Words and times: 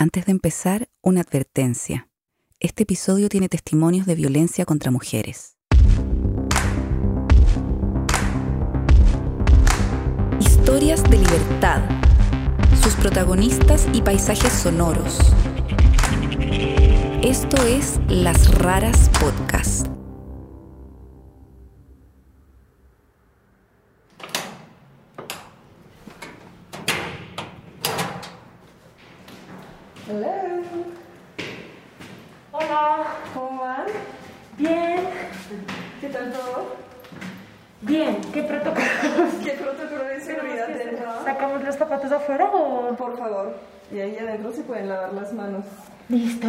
Antes 0.00 0.26
de 0.26 0.30
empezar, 0.30 0.88
una 1.02 1.22
advertencia. 1.22 2.08
Este 2.60 2.84
episodio 2.84 3.28
tiene 3.28 3.48
testimonios 3.48 4.06
de 4.06 4.14
violencia 4.14 4.64
contra 4.64 4.92
mujeres. 4.92 5.56
Historias 10.38 11.02
de 11.02 11.18
libertad. 11.18 11.82
Sus 12.80 12.94
protagonistas 12.94 13.88
y 13.92 14.00
paisajes 14.00 14.52
sonoros. 14.52 15.18
Esto 17.20 17.60
es 17.64 17.98
Las 18.06 18.54
Raras 18.54 19.10
Podcast. 19.18 19.97
Hello. 30.08 30.62
Hola, 32.52 33.06
¿Cómo 33.34 33.60
van? 33.60 33.86
bien, 34.56 35.00
¿Qué 36.00 36.08
tal 36.08 36.32
todo? 36.32 36.76
bien, 37.82 38.18
¿qué 38.32 38.42
protocolo? 38.42 38.86
¿Qué 39.44 39.50
protocolo 39.52 40.04
de 40.04 40.20
seguridad 40.20 40.66
tendrá? 40.66 41.22
¿Sacamos 41.24 41.62
los 41.62 41.76
zapatos 41.76 42.10
afuera 42.10 42.46
o...? 42.52 42.96
Por 42.96 43.18
favor. 43.18 43.54
Y 43.92 43.98
ahí 44.00 44.16
adentro 44.16 44.52
se 44.52 44.62
pueden 44.62 44.88
lavar 44.88 45.12
las 45.12 45.32
manos. 45.34 45.64
Listo. 46.08 46.48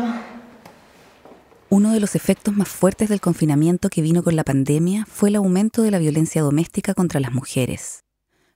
Uno 1.69 1.91
de 1.91 1.99
los 1.99 2.15
efectos 2.15 2.55
más 2.55 2.69
fuertes 2.69 3.09
del 3.09 3.21
confinamiento 3.21 3.89
que 3.89 4.01
vino 4.01 4.23
con 4.23 4.35
la 4.35 4.43
pandemia 4.43 5.05
fue 5.05 5.29
el 5.29 5.35
aumento 5.35 5.83
de 5.83 5.91
la 5.91 5.99
violencia 5.99 6.41
doméstica 6.41 6.93
contra 6.93 7.19
las 7.19 7.33
mujeres. 7.33 8.05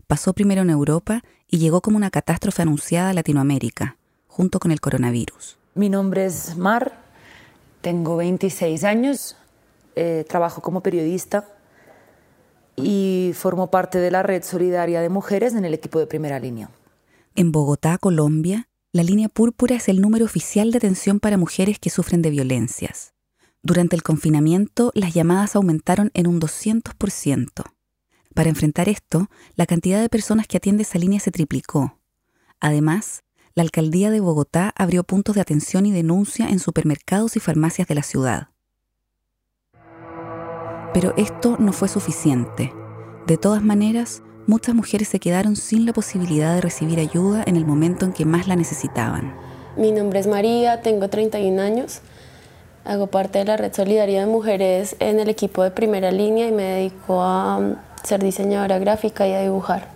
Pasó 0.08 0.34
primero 0.34 0.62
en 0.64 0.70
Europa 0.70 1.22
y 1.48 1.60
llegó 1.60 1.82
como 1.82 1.98
una 1.98 2.10
catástrofe 2.10 2.62
anunciada 2.64 3.10
a 3.12 3.14
Latinoamérica, 3.14 3.98
junto 4.34 4.60
con 4.60 4.72
el 4.72 4.82
coronavirus. 4.82 5.58
Mi 5.76 5.90
nombre 5.90 6.26
es 6.26 6.58
Mar, 6.58 7.00
tengo 7.82 8.18
26 8.18 8.84
años, 8.84 9.38
eh, 9.96 10.26
trabajo 10.28 10.62
como 10.62 10.82
periodista 10.82 11.48
y 12.76 13.32
formo 13.36 13.70
parte 13.70 14.00
de 14.00 14.10
la 14.10 14.24
Red 14.24 14.44
Solidaria 14.44 15.02
de 15.02 15.10
Mujeres 15.10 15.54
en 15.54 15.66
el 15.66 15.76
equipo 15.76 16.00
de 16.00 16.08
primera 16.08 16.40
línea. 16.40 16.72
En 17.36 17.52
Bogotá, 17.52 18.00
Colombia, 18.00 18.70
la 18.92 19.04
línea 19.04 19.30
púrpura 19.30 19.76
es 19.76 19.88
el 19.88 20.02
número 20.02 20.26
oficial 20.26 20.72
de 20.72 20.78
atención 20.78 21.20
para 21.20 21.38
mujeres 21.38 21.78
que 21.78 21.92
sufren 21.92 22.24
de 22.24 22.32
violencias. 22.32 23.14
Durante 23.62 23.96
el 23.96 24.02
confinamiento, 24.02 24.92
las 24.96 25.14
llamadas 25.14 25.56
aumentaron 25.56 26.10
en 26.16 26.26
un 26.26 26.42
200%. 26.42 27.64
Para 28.34 28.50
enfrentar 28.50 28.90
esto, 28.90 29.30
la 29.56 29.68
cantidad 29.68 30.02
de 30.02 30.10
personas 30.10 30.48
que 30.48 30.58
atiende 30.58 30.82
esa 30.84 30.98
línea 30.98 31.20
se 31.20 31.30
triplicó. 31.30 32.00
Además, 32.60 33.24
la 33.56 33.64
alcaldía 33.64 34.10
de 34.10 34.20
Bogotá 34.20 34.74
abrió 34.76 35.04
puntos 35.04 35.36
de 35.36 35.42
atención 35.42 35.86
y 35.86 35.92
denuncia 35.92 36.50
en 36.50 36.60
supermercados 36.60 37.36
y 37.36 37.40
farmacias 37.40 37.88
de 37.88 37.96
la 37.96 38.02
ciudad. 38.02 38.48
Pero 40.94 41.14
esto 41.18 41.58
no 41.60 41.72
fue 41.72 41.88
suficiente. 41.88 42.74
De 43.28 43.38
todas 43.38 43.64
maneras, 43.64 44.24
muchas 44.48 44.74
mujeres 44.74 45.08
se 45.08 45.20
quedaron 45.20 45.56
sin 45.56 45.86
la 45.86 45.94
posibilidad 45.94 46.56
de 46.56 46.62
recibir 46.62 47.00
ayuda 47.00 47.44
en 47.46 47.56
el 47.56 47.66
momento 47.66 48.06
en 48.06 48.14
que 48.14 48.26
más 48.26 48.48
la 48.48 48.56
necesitaban. 48.56 49.36
Mi 49.78 49.92
nombre 49.92 50.20
es 50.20 50.28
María, 50.28 50.82
tengo 50.82 51.10
31 51.10 51.62
años. 51.62 52.02
Hago 52.86 53.08
parte 53.08 53.40
de 53.40 53.46
la 53.46 53.58
Red 53.58 53.74
Solidaria 53.74 54.22
de 54.22 54.28
Mujeres 54.28 54.96
en 55.00 55.20
el 55.20 55.30
equipo 55.30 55.64
de 55.64 55.72
primera 55.72 56.12
línea 56.12 56.48
y 56.48 56.52
me 56.52 56.64
dedico 56.64 57.22
a 57.22 57.58
um, 57.58 57.76
ser 58.04 58.22
diseñadora 58.22 58.78
gráfica 58.80 59.28
y 59.28 59.34
a 59.34 59.42
dibujar. 59.42 59.90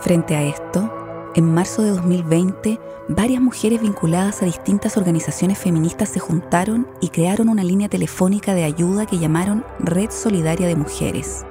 Frente 0.00 0.36
a 0.36 0.42
esto, 0.44 0.99
en 1.36 1.54
marzo 1.54 1.82
de 1.82 1.90
2020, 1.90 2.80
varias 3.08 3.40
mujeres 3.40 3.80
vinculadas 3.80 4.42
a 4.42 4.46
distintas 4.46 4.96
organizaciones 4.96 5.58
feministas 5.58 6.08
se 6.08 6.18
juntaron 6.18 6.88
y 7.00 7.10
crearon 7.10 7.48
una 7.48 7.62
línea 7.62 7.88
telefónica 7.88 8.52
de 8.54 8.64
ayuda 8.64 9.06
que 9.06 9.18
llamaron 9.18 9.64
Red 9.78 10.10
Solidaria 10.10 10.66
de 10.66 10.74
Mujeres. 10.74 11.44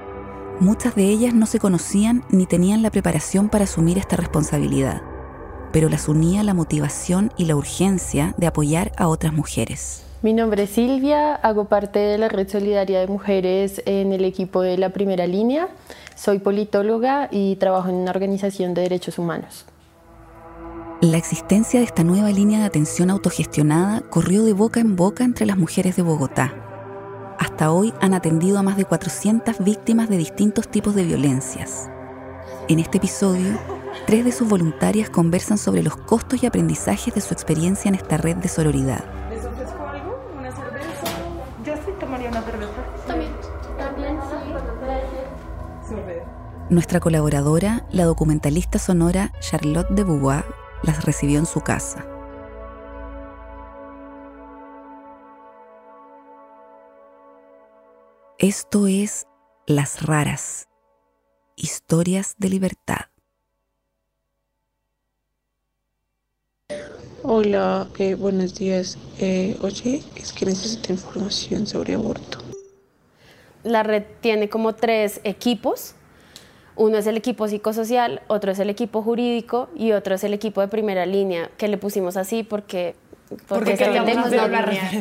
Muchas 0.59 0.95
de 0.95 1.05
ellas 1.05 1.33
no 1.33 1.45
se 1.45 1.59
conocían 1.59 2.25
ni 2.29 2.45
tenían 2.45 2.81
la 2.81 2.91
preparación 2.91 3.47
para 3.47 3.63
asumir 3.63 3.97
esta 3.97 4.17
responsabilidad, 4.17 5.01
pero 5.71 5.87
las 5.87 6.09
unía 6.09 6.43
la 6.43 6.53
motivación 6.53 7.31
y 7.37 7.45
la 7.45 7.55
urgencia 7.55 8.35
de 8.37 8.47
apoyar 8.47 8.91
a 8.97 9.07
otras 9.07 9.31
mujeres. 9.31 10.08
Mi 10.21 10.33
nombre 10.33 10.63
es 10.63 10.71
Silvia, 10.71 11.35
hago 11.35 11.69
parte 11.69 11.97
de 11.97 12.17
la 12.17 12.27
Red 12.27 12.49
Solidaria 12.49 12.99
de 12.99 13.07
Mujeres 13.07 13.81
en 13.85 14.11
el 14.11 14.25
equipo 14.25 14.61
de 14.61 14.77
la 14.77 14.89
primera 14.89 15.25
línea. 15.27 15.69
Soy 16.13 16.39
politóloga 16.39 17.29
y 17.31 17.55
trabajo 17.55 17.87
en 17.87 17.95
una 17.95 18.11
organización 18.11 18.73
de 18.73 18.81
derechos 18.81 19.17
humanos. 19.17 19.65
La 20.99 21.15
existencia 21.15 21.79
de 21.79 21.85
esta 21.85 22.03
nueva 22.03 22.31
línea 22.31 22.59
de 22.59 22.65
atención 22.65 23.09
autogestionada 23.09 24.01
corrió 24.01 24.43
de 24.43 24.51
boca 24.51 24.81
en 24.81 24.97
boca 24.97 25.23
entre 25.23 25.45
las 25.45 25.57
mujeres 25.57 25.95
de 25.95 26.01
Bogotá. 26.01 26.53
Hasta 27.39 27.71
hoy 27.71 27.93
han 28.01 28.13
atendido 28.13 28.59
a 28.59 28.63
más 28.63 28.75
de 28.75 28.83
400 28.83 29.63
víctimas 29.63 30.09
de 30.09 30.17
distintos 30.17 30.67
tipos 30.67 30.95
de 30.95 31.05
violencias. 31.05 31.89
En 32.67 32.79
este 32.79 32.97
episodio, 32.97 33.57
tres 34.05 34.25
de 34.25 34.33
sus 34.33 34.49
voluntarias 34.49 35.09
conversan 35.09 35.57
sobre 35.57 35.81
los 35.81 35.95
costos 35.95 36.43
y 36.43 36.45
aprendizajes 36.45 37.13
de 37.15 37.21
su 37.21 37.33
experiencia 37.33 37.87
en 37.87 37.95
esta 37.95 38.17
red 38.17 38.35
de 38.35 38.49
sororidad. 38.49 39.18
Nuestra 46.69 46.99
colaboradora, 46.99 47.87
la 47.91 48.05
documentalista 48.05 48.77
sonora 48.77 49.33
Charlotte 49.39 49.89
de 49.89 50.03
Beauvoir, 50.03 50.45
las 50.83 51.03
recibió 51.03 51.39
en 51.39 51.47
su 51.47 51.61
casa. 51.61 52.05
Esto 58.37 58.85
es 58.85 59.25
Las 59.65 60.03
Raras, 60.05 60.67
historias 61.55 62.35
de 62.37 62.49
libertad. 62.49 63.07
Hola, 67.23 67.87
eh, 67.97 68.13
buenos 68.13 68.53
días. 68.53 68.99
Eh, 69.17 69.57
oye, 69.61 70.03
es 70.15 70.31
que 70.33 70.45
necesito 70.45 70.93
información 70.93 71.65
sobre 71.65 71.95
aborto. 71.95 72.37
La 73.63 73.81
red 73.81 74.03
tiene 74.21 74.49
como 74.49 74.75
tres 74.75 75.19
equipos. 75.23 75.95
Uno 76.79 76.97
es 76.97 77.07
el 77.07 77.17
equipo 77.17 77.45
psicosocial, 77.45 78.21
otro 78.27 78.53
es 78.53 78.59
el 78.59 78.69
equipo 78.69 79.01
jurídico 79.01 79.67
y 79.75 79.91
otro 79.91 80.15
es 80.15 80.23
el 80.23 80.33
equipo 80.33 80.61
de 80.61 80.69
primera 80.69 81.05
línea, 81.05 81.49
que 81.57 81.67
le 81.67 81.77
pusimos 81.77 82.15
así 82.15 82.43
porque, 82.43 82.95
Porque 83.49 83.75
queríamos 83.75 84.31
no, 84.31 84.47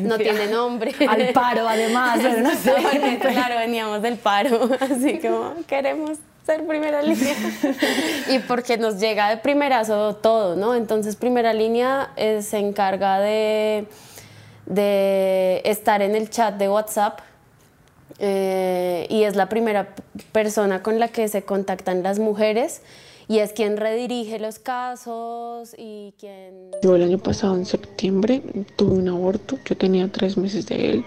no 0.03 0.19
tiene 0.19 0.49
nombre. 0.49 0.93
Al 1.09 1.29
paro, 1.33 1.69
además, 1.69 2.19
no 2.43 2.51
sé. 2.51 2.75
Claro, 3.21 3.59
veníamos 3.61 4.03
del 4.03 4.17
paro, 4.17 4.69
así 4.81 5.21
como 5.21 5.55
queremos 5.69 6.19
ser 6.45 6.67
primera 6.67 7.01
línea. 7.01 7.37
y 8.29 8.41
porque 8.41 8.77
nos 8.77 8.99
llega 8.99 9.31
de 9.31 9.37
primerazo 9.37 10.17
todo, 10.17 10.57
¿no? 10.57 10.75
Entonces, 10.75 11.15
primera 11.15 11.53
línea 11.53 12.11
eh, 12.17 12.43
se 12.43 12.59
encarga 12.59 13.21
de, 13.21 13.87
de 14.67 15.63
estar 15.65 16.03
en 16.03 16.17
el 16.17 16.29
chat 16.29 16.57
de 16.57 16.69
WhatsApp 16.69 17.21
eh, 18.19 19.07
y 19.11 19.23
es 19.23 19.37
la 19.37 19.49
primera 19.49 19.95
persona 20.33 20.83
con 20.83 20.99
la 20.99 21.09
que 21.09 21.29
se 21.29 21.43
contactan 21.43 22.03
las 22.03 22.19
mujeres 22.19 22.83
y 23.29 23.41
es 23.41 23.53
quien 23.53 23.77
redirige 23.77 24.39
los 24.39 24.59
casos 24.59 25.75
y 25.77 26.15
quien... 26.19 26.71
Yo 26.83 26.97
el 26.97 27.03
año 27.03 27.19
pasado, 27.19 27.55
en 27.57 27.67
septiembre, 27.67 28.43
tuve 28.77 28.95
un 28.95 29.09
aborto. 29.09 29.59
Yo 29.67 29.77
tenía 29.77 30.09
tres 30.11 30.39
meses 30.39 30.67
de 30.67 30.93
él. 30.93 31.05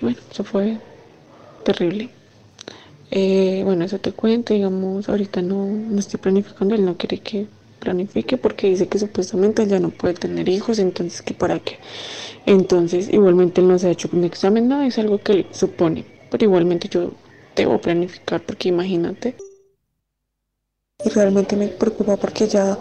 Bueno, 0.00 0.18
eso 0.30 0.44
fue 0.44 0.78
terrible. 1.64 2.10
Eh, 3.10 3.62
bueno, 3.64 3.84
eso 3.84 3.98
te 3.98 4.12
cuento, 4.12 4.54
digamos, 4.54 5.08
ahorita 5.08 5.42
no, 5.42 5.66
no 5.66 5.98
estoy 5.98 6.20
planificando, 6.20 6.76
él 6.76 6.84
no 6.84 6.96
quiere 6.96 7.18
que 7.18 7.48
planifique 7.80 8.36
porque 8.36 8.68
dice 8.68 8.86
que 8.86 9.00
supuestamente 9.00 9.66
ya 9.66 9.80
no 9.80 9.90
puede 9.90 10.14
tener 10.14 10.48
hijos, 10.48 10.78
entonces 10.78 11.22
que 11.22 11.34
para 11.34 11.58
qué. 11.58 11.78
Entonces, 12.46 13.08
igualmente 13.12 13.60
él 13.60 13.68
no 13.68 13.78
se 13.78 13.88
ha 13.88 13.90
hecho 13.90 14.08
un 14.12 14.24
examen, 14.24 14.68
nada, 14.68 14.86
es 14.86 14.98
algo 14.98 15.18
que 15.18 15.32
él 15.32 15.46
supone, 15.50 16.04
pero 16.30 16.44
igualmente 16.44 16.88
yo 16.88 17.12
debo 17.54 17.80
planificar 17.80 18.40
porque 18.40 18.68
imagínate. 18.68 19.36
Y 21.04 21.08
realmente 21.10 21.56
me 21.56 21.68
preocupa 21.68 22.16
porque 22.16 22.46
ya 22.46 22.78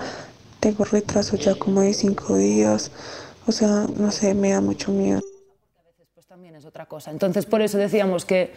tengo 0.59 0.83
retraso 0.83 1.37
ya 1.37 1.55
como 1.55 1.81
de 1.81 1.93
cinco 1.93 2.35
días, 2.35 2.91
o 3.47 3.51
sea, 3.51 3.85
no 3.97 4.11
sé, 4.11 4.33
me 4.33 4.51
da 4.51 4.61
mucho 4.61 4.91
miedo. 4.91 5.21
Pues 6.13 6.27
también 6.27 6.55
es 6.55 6.65
otra 6.65 6.85
cosa. 6.85 7.11
Entonces, 7.11 7.45
por 7.45 7.61
eso 7.61 7.77
decíamos 7.77 8.25
que 8.25 8.51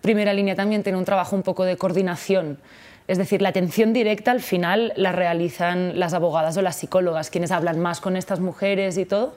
primera 0.00 0.32
línea 0.32 0.54
también 0.54 0.82
tiene 0.82 0.98
un 0.98 1.04
trabajo 1.04 1.36
un 1.36 1.42
poco 1.42 1.64
de 1.64 1.76
coordinación. 1.76 2.58
Es 3.06 3.16
decir, 3.16 3.40
la 3.40 3.48
atención 3.48 3.92
directa 3.92 4.32
al 4.32 4.40
final 4.40 4.92
la 4.96 5.12
realizan 5.12 5.98
las 5.98 6.12
abogadas 6.12 6.56
o 6.56 6.62
las 6.62 6.76
psicólogas, 6.76 7.30
quienes 7.30 7.50
hablan 7.50 7.80
más 7.80 8.00
con 8.00 8.16
estas 8.16 8.40
mujeres 8.40 8.98
y 8.98 9.06
todo, 9.06 9.34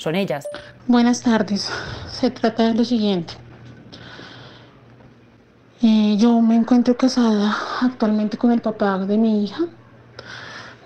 son 0.00 0.16
ellas. 0.16 0.48
Buenas 0.86 1.22
tardes. 1.22 1.70
Se 2.10 2.30
trata 2.30 2.64
de 2.64 2.74
lo 2.74 2.84
siguiente. 2.84 3.34
Eh, 5.82 6.16
yo 6.18 6.40
me 6.40 6.56
encuentro 6.56 6.96
casada 6.96 7.56
actualmente 7.80 8.36
con 8.36 8.50
el 8.50 8.60
papá 8.60 8.98
de 8.98 9.16
mi 9.16 9.44
hija 9.44 9.66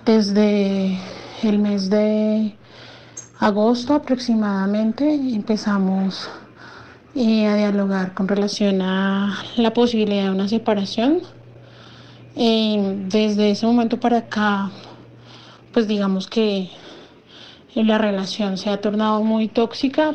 desde 0.05 0.99
el 1.43 1.58
mes 1.58 1.88
de 1.88 2.55
agosto 3.40 3.94
aproximadamente 3.94 5.14
empezamos 5.14 6.28
eh, 7.14 7.46
a 7.46 7.56
dialogar 7.56 8.12
con 8.14 8.28
relación 8.28 8.82
a 8.82 9.43
la 9.56 9.72
posibilidad 9.72 10.25
de 10.25 10.31
una 10.31 10.49
separación. 10.49 11.22
Eh, 12.37 13.06
desde 13.08 13.52
ese 13.52 13.64
momento 13.67 13.99
para 14.00 14.19
acá, 14.19 14.70
pues 15.72 15.87
digamos 15.87 16.26
que 16.26 16.70
la 17.82 17.98
relación 17.98 18.56
se 18.56 18.70
ha 18.70 18.80
tornado 18.80 19.22
muy 19.24 19.48
tóxica. 19.48 20.14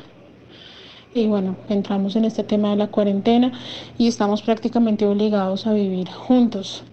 Y 1.14 1.26
bueno, 1.28 1.58
entramos 1.70 2.16
en 2.16 2.26
este 2.26 2.44
tema 2.44 2.70
de 2.70 2.76
la 2.78 2.88
cuarentena 2.88 3.52
y 3.98 4.08
estamos 4.08 4.42
prácticamente 4.44 5.06
obligados 5.06 5.68
a 5.68 5.74
vivir 5.74 6.10
juntos. 6.10 6.84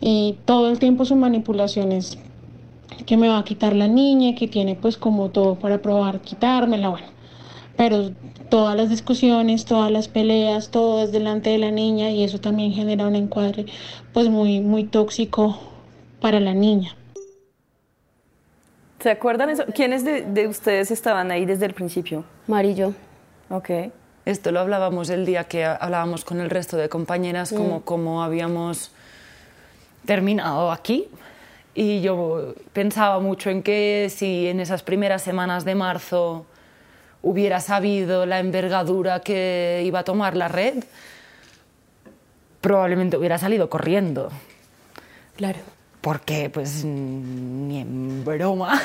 Y 0.00 0.36
todo 0.44 0.70
el 0.70 0.78
tiempo 0.78 1.04
son 1.04 1.20
manipulaciones 1.20 2.18
que 3.06 3.16
me 3.16 3.28
va 3.28 3.38
a 3.38 3.44
quitar 3.44 3.74
la 3.74 3.88
niña, 3.88 4.34
que 4.34 4.48
tiene 4.48 4.76
pues 4.76 4.96
como 4.96 5.30
todo 5.30 5.56
para 5.56 5.82
probar 5.82 6.20
quitármela, 6.20 6.90
bueno. 6.90 7.06
Pero 7.76 8.10
todas 8.50 8.76
las 8.76 8.90
discusiones, 8.90 9.64
todas 9.64 9.90
las 9.90 10.08
peleas, 10.08 10.70
todo 10.70 11.02
es 11.02 11.12
delante 11.12 11.50
de 11.50 11.58
la 11.58 11.70
niña 11.70 12.10
y 12.10 12.24
eso 12.24 12.40
también 12.40 12.72
genera 12.72 13.06
un 13.06 13.16
encuadre 13.16 13.66
pues 14.12 14.28
muy, 14.28 14.60
muy 14.60 14.84
tóxico 14.84 15.58
para 16.20 16.40
la 16.40 16.54
niña. 16.54 16.97
¿Se 19.00 19.10
acuerdan 19.10 19.50
eso? 19.50 19.64
¿Quiénes 19.74 20.04
de, 20.04 20.22
de 20.22 20.48
ustedes 20.48 20.90
estaban 20.90 21.30
ahí 21.30 21.46
desde 21.46 21.66
el 21.66 21.74
principio? 21.74 22.24
Marillo. 22.46 22.94
Ok. 23.48 23.70
Esto 24.24 24.52
lo 24.52 24.60
hablábamos 24.60 25.08
el 25.08 25.24
día 25.24 25.44
que 25.44 25.64
hablábamos 25.64 26.24
con 26.24 26.40
el 26.40 26.50
resto 26.50 26.76
de 26.76 26.88
compañeras, 26.88 27.50
como, 27.50 27.82
como 27.82 28.22
habíamos 28.22 28.90
terminado 30.04 30.70
aquí. 30.70 31.08
Y 31.74 32.02
yo 32.02 32.54
pensaba 32.72 33.20
mucho 33.20 33.48
en 33.50 33.62
que 33.62 34.12
si 34.14 34.48
en 34.48 34.60
esas 34.60 34.82
primeras 34.82 35.22
semanas 35.22 35.64
de 35.64 35.74
marzo 35.74 36.44
hubiera 37.22 37.60
sabido 37.60 38.26
la 38.26 38.40
envergadura 38.40 39.20
que 39.20 39.82
iba 39.86 40.00
a 40.00 40.04
tomar 40.04 40.36
la 40.36 40.48
red, 40.48 40.84
probablemente 42.60 43.16
hubiera 43.16 43.38
salido 43.38 43.70
corriendo. 43.70 44.28
Claro. 45.36 45.60
Porque, 46.00 46.48
pues, 46.50 46.84
ni 46.84 47.80
en 47.80 48.24
broma 48.24 48.80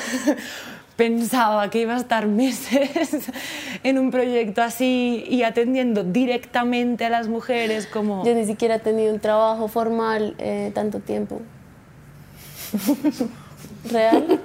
pensaba 0.95 1.69
que 1.69 1.81
iba 1.81 1.93
a 1.93 1.97
estar 1.97 2.27
meses 2.27 3.29
en 3.83 3.97
un 3.97 4.11
proyecto 4.11 4.61
así 4.61 5.23
y 5.27 5.43
atendiendo 5.43 6.03
directamente 6.03 7.05
a 7.05 7.09
las 7.09 7.27
mujeres 7.27 7.87
como... 7.87 8.25
Yo 8.25 8.33
ni 8.33 8.45
siquiera 8.45 8.75
he 8.75 8.79
tenido 8.79 9.13
un 9.13 9.19
trabajo 9.19 9.67
formal 9.67 10.35
eh, 10.37 10.71
tanto 10.73 10.99
tiempo. 10.99 11.41
¿Real? 13.91 14.39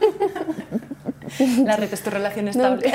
La 1.64 1.76
red 1.76 1.92
es 1.92 2.02
tu 2.02 2.10
relación 2.10 2.48
estable. 2.48 2.92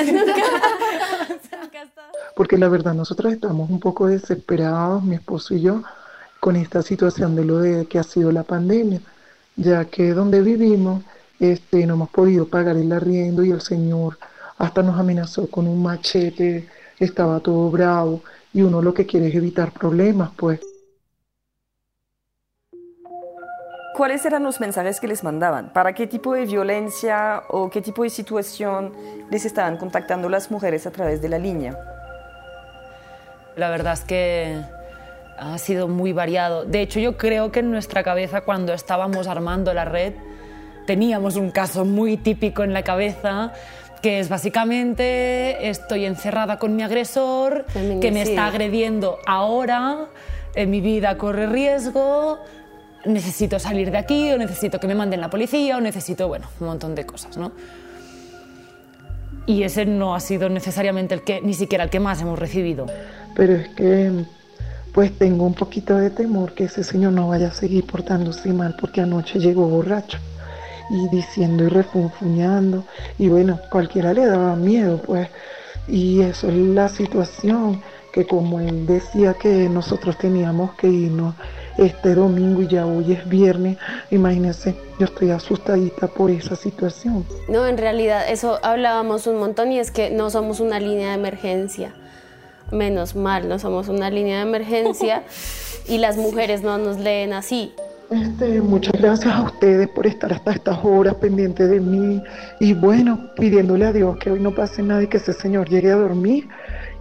Porque 2.35 2.57
la 2.57 2.67
verdad 2.67 2.93
nosotros 2.93 3.33
estamos 3.33 3.69
un 3.69 3.79
poco 3.79 4.07
desesperados, 4.07 5.03
mi 5.03 5.15
esposo 5.15 5.53
y 5.53 5.61
yo, 5.61 5.83
con 6.39 6.55
esta 6.55 6.81
situación 6.81 7.35
de 7.35 7.45
lo 7.45 7.59
de 7.59 7.85
que 7.85 7.99
ha 7.99 8.03
sido 8.03 8.31
la 8.31 8.43
pandemia, 8.43 8.99
ya 9.55 9.85
que 9.85 10.13
donde 10.13 10.41
vivimos 10.41 11.03
este, 11.39 11.85
no 11.85 11.95
hemos 11.95 12.09
podido 12.09 12.47
pagar 12.47 12.77
el 12.77 12.91
arriendo 12.91 13.44
y 13.44 13.51
el 13.51 13.61
señor 13.61 14.17
hasta 14.57 14.81
nos 14.83 15.00
amenazó 15.00 15.50
con 15.50 15.67
un 15.67 15.81
machete, 15.81 16.67
estaba 17.00 17.39
todo 17.39 17.69
bravo 17.69 18.21
y 18.53 18.61
uno 18.61 18.81
lo 18.81 18.94
que 18.94 19.05
quiere 19.05 19.27
es 19.27 19.35
evitar 19.35 19.71
problemas, 19.71 20.31
pues. 20.38 20.59
¿Cuáles 23.95 24.25
eran 24.25 24.44
los 24.44 24.59
mensajes 24.59 25.00
que 25.00 25.07
les 25.07 25.23
mandaban? 25.23 25.71
¿Para 25.71 25.94
qué 25.94 26.07
tipo 26.07 26.33
de 26.33 26.45
violencia 26.45 27.44
o 27.49 27.69
qué 27.69 27.81
tipo 27.81 28.03
de 28.03 28.09
situación 28.09 28.91
les 29.29 29.45
estaban 29.45 29.77
contactando 29.77 30.29
las 30.29 30.49
mujeres 30.49 30.88
a 30.88 30.91
través 30.91 31.21
de 31.21 31.29
la 31.29 31.38
línea? 31.38 31.77
La 33.56 33.69
verdad 33.69 33.94
es 33.94 34.01
que 34.01 34.61
ha 35.38 35.57
sido 35.57 35.88
muy 35.88 36.13
variado. 36.13 36.65
De 36.65 36.81
hecho, 36.81 37.00
yo 37.00 37.18
creo 37.18 37.51
que 37.51 37.59
en 37.59 37.71
nuestra 37.71 38.03
cabeza 38.03 38.41
cuando 38.41 38.74
estábamos 38.74 39.27
armando 39.27 39.74
la 39.74 39.85
red 39.85 40.13
teníamos 40.85 41.35
un 41.35 41.51
caso 41.51 41.85
muy 41.85 42.18
típico 42.18 42.63
en 42.63 42.74
la 42.74 42.83
cabeza 42.83 43.53
que 44.03 44.19
es 44.19 44.27
básicamente 44.27 45.69
estoy 45.69 46.06
encerrada 46.06 46.59
con 46.59 46.75
mi 46.75 46.83
agresor, 46.83 47.65
que 48.01 48.12
me 48.12 48.21
está 48.21 48.47
agrediendo 48.47 49.18
ahora, 49.25 50.09
en 50.56 50.69
mi 50.69 50.81
vida 50.81 51.18
corre 51.18 51.47
riesgo, 51.47 52.38
necesito 53.06 53.59
salir 53.59 53.91
de 53.91 53.97
aquí 53.97 54.30
o 54.33 54.38
necesito 54.38 54.77
que 54.77 54.88
me 54.88 54.95
manden 54.95 55.21
la 55.21 55.30
policía 55.30 55.77
o 55.77 55.81
necesito, 55.81 56.27
bueno, 56.27 56.50
un 56.59 56.68
montón 56.68 56.95
de 56.95 57.06
cosas, 57.06 57.38
¿no? 57.38 57.53
Y 59.45 59.63
ese 59.63 59.85
no 59.85 60.15
ha 60.15 60.19
sido 60.19 60.50
necesariamente 60.50 61.15
el 61.15 61.21
que, 61.24 61.39
ni 61.41 61.53
siquiera 61.53 61.85
el 61.85 61.89
que 61.89 62.01
más 62.01 62.21
hemos 62.21 62.38
recibido. 62.38 62.88
Pero 63.35 63.53
es 63.53 63.69
que, 63.69 64.25
pues 64.94 65.12
tengo 65.18 65.45
un 65.45 65.56
poquito 65.56 65.98
de 65.98 66.10
temor 66.10 66.54
que 66.54 66.66
ese 66.66 66.84
señor 66.84 67.13
no 67.13 67.28
vaya 67.28 67.48
a 67.48 67.54
seguir 67.54 67.86
portándose 67.86 68.54
mal 68.54 68.75
porque 68.80 69.01
anoche 69.01 69.40
llegó 69.40 69.68
borracho 69.68 70.19
y 70.90 71.07
diciendo 71.10 71.63
y 71.63 71.69
refunfuñando 71.69 72.86
y 73.18 73.28
bueno, 73.28 73.60
cualquiera 73.72 74.13
le 74.13 74.25
daba 74.25 74.56
miedo 74.56 75.01
pues 75.06 75.28
y 75.88 76.22
eso 76.22 76.48
es 76.48 76.56
la 76.56 76.88
situación 76.90 77.81
que 78.13 78.28
como 78.28 78.60
él 78.60 78.86
decía 78.86 79.34
que 79.34 79.68
nosotros 79.68 80.18
teníamos 80.18 80.75
que 80.75 80.88
irnos 80.88 81.34
este 81.78 82.13
domingo 82.13 82.62
y 82.62 82.68
ya 82.68 82.86
hoy 82.86 83.13
es 83.13 83.28
viernes, 83.28 83.78
imagínense, 84.12 84.75
yo 85.00 85.06
estoy 85.06 85.31
asustadita 85.31 86.07
por 86.07 86.30
esa 86.30 86.56
situación. 86.56 87.25
No, 87.50 87.66
en 87.66 87.80
realidad 87.80 88.30
eso 88.30 88.60
hablábamos 88.62 89.25
un 89.25 89.38
montón 89.38 89.72
y 89.72 89.80
es 89.80 89.90
que 89.90 90.12
no 90.12 90.30
somos 90.30 90.60
una 90.60 90.80
línea 90.80 91.10
de 91.10 91.16
emergencia. 91.16 91.95
Menos 92.73 93.15
mal, 93.15 93.47
no 93.47 93.59
somos 93.59 93.87
una 93.87 94.09
línea 94.09 94.37
de 94.37 94.49
emergencia 94.49 95.23
y 95.87 95.99
las 95.99 96.17
mujeres 96.17 96.63
no 96.63 96.77
nos 96.79 96.97
leen 96.97 97.33
así. 97.33 97.71
Este, 98.09 98.61
muchas 98.61 98.93
gracias 98.93 99.33
a 99.33 99.43
ustedes 99.43 99.87
por 99.89 100.07
estar 100.07 100.33
hasta 100.33 100.51
estas 100.51 100.79
horas 100.83 101.15
pendientes 101.15 101.69
de 101.69 101.79
mí 101.79 102.21
y 102.59 102.73
bueno, 102.73 103.29
pidiéndole 103.35 103.85
a 103.85 103.93
Dios 103.93 104.17
que 104.17 104.31
hoy 104.31 104.39
no 104.39 104.53
pase 104.53 104.83
nada 104.83 105.03
y 105.03 105.07
que 105.07 105.17
ese 105.17 105.33
señor 105.33 105.69
llegue 105.69 105.91
a 105.91 105.95
dormir 105.95 106.47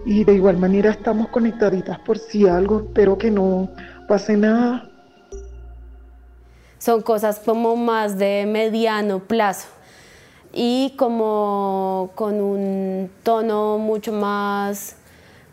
y 0.04 0.24
de 0.24 0.34
igual 0.34 0.58
manera 0.58 0.90
estamos 0.90 1.28
conectaditas 1.28 1.98
por 2.00 2.18
si 2.18 2.46
algo, 2.46 2.80
espero 2.80 3.18
que 3.18 3.30
no 3.30 3.70
pase 4.08 4.36
nada. 4.36 4.88
Son 6.78 7.00
cosas 7.02 7.40
como 7.40 7.76
más 7.76 8.18
de 8.18 8.44
mediano 8.46 9.20
plazo 9.20 9.68
y 10.52 10.94
como 10.96 12.10
con 12.14 12.40
un 12.40 13.10
tono 13.22 13.78
mucho 13.78 14.12
más 14.12 14.96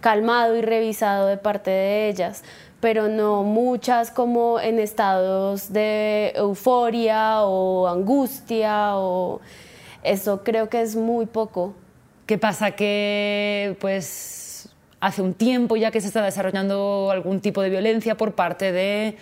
calmado 0.01 0.55
y 0.55 0.61
revisado 0.61 1.27
de 1.27 1.37
parte 1.37 1.71
de 1.71 2.09
ellas, 2.09 2.43
pero 2.79 3.07
no 3.07 3.43
muchas 3.43 4.11
como 4.11 4.59
en 4.59 4.79
estados 4.79 5.73
de 5.73 6.31
euforia 6.35 7.43
o 7.43 7.87
angustia 7.87 8.95
o 8.95 9.41
eso 10.03 10.43
creo 10.43 10.69
que 10.69 10.81
es 10.81 10.95
muy 10.95 11.25
poco. 11.25 11.73
¿Qué 12.25 12.37
pasa? 12.37 12.71
Que 12.71 13.75
pues 13.81 14.69
hace 14.99 15.21
un 15.21 15.33
tiempo 15.33 15.75
ya 15.77 15.91
que 15.91 16.01
se 16.01 16.07
está 16.07 16.21
desarrollando 16.23 17.09
algún 17.11 17.41
tipo 17.41 17.61
de 17.61 17.69
violencia 17.69 18.15
por 18.15 18.33
parte 18.33 18.71
de 18.71 19.17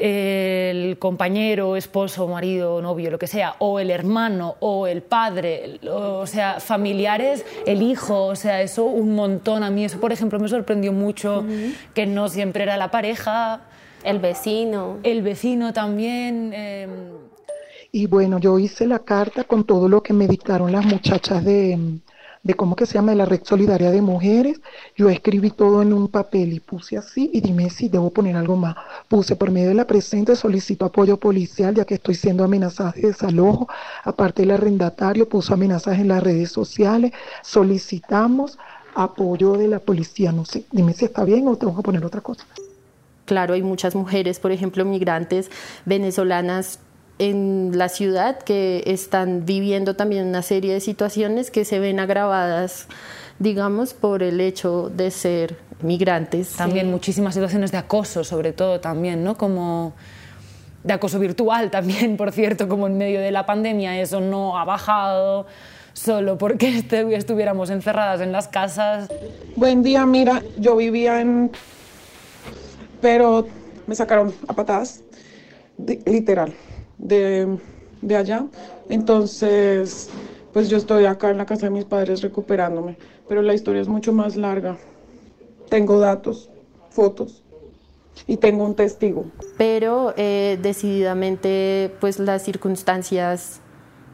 el 0.00 0.98
compañero, 0.98 1.76
esposo, 1.76 2.26
marido, 2.28 2.80
novio, 2.82 3.10
lo 3.10 3.18
que 3.18 3.26
sea, 3.26 3.56
o 3.58 3.80
el 3.80 3.90
hermano, 3.90 4.56
o 4.60 4.86
el 4.86 5.02
padre, 5.02 5.80
o 5.90 6.26
sea, 6.26 6.60
familiares, 6.60 7.44
el 7.66 7.82
hijo, 7.82 8.26
o 8.26 8.36
sea, 8.36 8.62
eso 8.62 8.84
un 8.84 9.14
montón. 9.14 9.62
A 9.62 9.70
mí 9.70 9.84
eso, 9.84 10.00
por 10.00 10.12
ejemplo, 10.12 10.38
me 10.38 10.48
sorprendió 10.48 10.92
mucho, 10.92 11.44
que 11.94 12.06
no 12.06 12.28
siempre 12.28 12.62
era 12.64 12.76
la 12.76 12.90
pareja. 12.90 13.62
El 14.04 14.20
vecino. 14.20 14.98
El 15.02 15.22
vecino 15.22 15.72
también. 15.72 16.52
Eh... 16.54 16.88
Y 17.90 18.06
bueno, 18.06 18.38
yo 18.38 18.58
hice 18.58 18.86
la 18.86 19.00
carta 19.00 19.44
con 19.44 19.64
todo 19.64 19.88
lo 19.88 20.02
que 20.02 20.12
me 20.12 20.28
dictaron 20.28 20.70
las 20.70 20.84
muchachas 20.84 21.44
de, 21.44 21.98
de 22.42 22.54
cómo 22.54 22.76
que 22.76 22.86
se 22.86 22.94
llama 22.94 23.14
la 23.14 23.24
red 23.24 23.40
solidaria 23.44 23.90
de 23.90 24.02
mujeres. 24.02 24.60
Yo 24.96 25.08
escribí 25.08 25.50
todo 25.50 25.82
en 25.82 25.92
un 25.92 26.08
papel 26.08 26.52
y 26.52 26.60
puse 26.60 26.96
así 26.96 27.30
y 27.32 27.40
dime 27.40 27.70
si 27.70 27.88
debo 27.88 28.10
poner 28.10 28.36
algo 28.36 28.56
más. 28.56 28.76
Puse 29.08 29.36
por 29.36 29.50
medio 29.50 29.68
de 29.68 29.74
la 29.74 29.86
presente 29.86 30.36
solicito 30.36 30.84
apoyo 30.84 31.16
policial 31.16 31.74
ya 31.74 31.84
que 31.84 31.94
estoy 31.94 32.14
siendo 32.14 32.44
amenazada 32.44 32.92
de 32.92 33.08
desalojo. 33.08 33.68
Aparte 34.04 34.42
del 34.42 34.52
arrendatario 34.52 35.28
puso 35.28 35.54
amenazas 35.54 35.98
en 35.98 36.08
las 36.08 36.22
redes 36.22 36.50
sociales. 36.50 37.12
Solicitamos 37.42 38.58
apoyo 38.94 39.52
de 39.52 39.68
la 39.68 39.78
policía. 39.78 40.32
No 40.32 40.44
sé, 40.44 40.64
dime 40.72 40.92
si 40.92 41.04
está 41.04 41.24
bien 41.24 41.46
o 41.48 41.56
tengo 41.56 41.76
que 41.76 41.82
poner 41.82 42.04
otra 42.04 42.20
cosa. 42.20 42.44
Claro, 43.24 43.52
hay 43.52 43.62
muchas 43.62 43.94
mujeres, 43.94 44.40
por 44.40 44.52
ejemplo, 44.52 44.86
migrantes 44.86 45.50
venezolanas 45.84 46.80
en 47.18 47.72
la 47.74 47.88
ciudad 47.88 48.38
que 48.38 48.82
están 48.86 49.44
viviendo 49.44 49.96
también 49.96 50.26
una 50.26 50.42
serie 50.42 50.72
de 50.72 50.80
situaciones 50.80 51.50
que 51.50 51.64
se 51.64 51.78
ven 51.78 52.00
agravadas, 52.00 52.86
digamos, 53.38 53.94
por 53.94 54.22
el 54.22 54.40
hecho 54.40 54.90
de 54.94 55.10
ser 55.10 55.56
migrantes. 55.82 56.52
También 56.52 56.90
muchísimas 56.90 57.34
situaciones 57.34 57.72
de 57.72 57.78
acoso, 57.78 58.24
sobre 58.24 58.52
todo 58.52 58.80
también, 58.80 59.24
¿no? 59.24 59.36
Como 59.36 59.94
de 60.84 60.94
acoso 60.94 61.18
virtual 61.18 61.70
también, 61.70 62.16
por 62.16 62.32
cierto, 62.32 62.68
como 62.68 62.86
en 62.86 62.98
medio 62.98 63.20
de 63.20 63.30
la 63.30 63.46
pandemia 63.46 64.00
eso 64.00 64.20
no 64.20 64.58
ha 64.58 64.64
bajado 64.64 65.46
solo 65.92 66.38
porque 66.38 66.68
este, 66.78 67.14
estuviéramos 67.14 67.70
encerradas 67.70 68.20
en 68.20 68.32
las 68.32 68.48
casas. 68.48 69.08
Buen 69.56 69.82
día, 69.82 70.06
mira, 70.06 70.42
yo 70.56 70.76
vivía 70.76 71.20
en... 71.20 71.50
pero 73.00 73.46
me 73.86 73.94
sacaron 73.94 74.34
a 74.46 74.52
patadas, 74.52 75.02
literal, 76.06 76.54
de, 76.98 77.58
de 78.02 78.16
allá. 78.16 78.46
Entonces, 78.88 80.10
pues 80.52 80.68
yo 80.68 80.76
estoy 80.76 81.04
acá 81.04 81.30
en 81.30 81.38
la 81.38 81.46
casa 81.46 81.66
de 81.66 81.70
mis 81.70 81.84
padres 81.84 82.22
recuperándome, 82.22 82.96
pero 83.28 83.42
la 83.42 83.54
historia 83.54 83.80
es 83.80 83.88
mucho 83.88 84.12
más 84.12 84.36
larga. 84.36 84.76
Tengo 85.68 85.98
datos, 85.98 86.50
fotos 86.90 87.42
y 88.26 88.38
tengo 88.38 88.64
un 88.64 88.74
testigo. 88.74 89.26
Pero 89.56 90.14
eh, 90.16 90.58
decididamente, 90.60 91.92
pues 92.00 92.18
las 92.18 92.42
circunstancias 92.42 93.60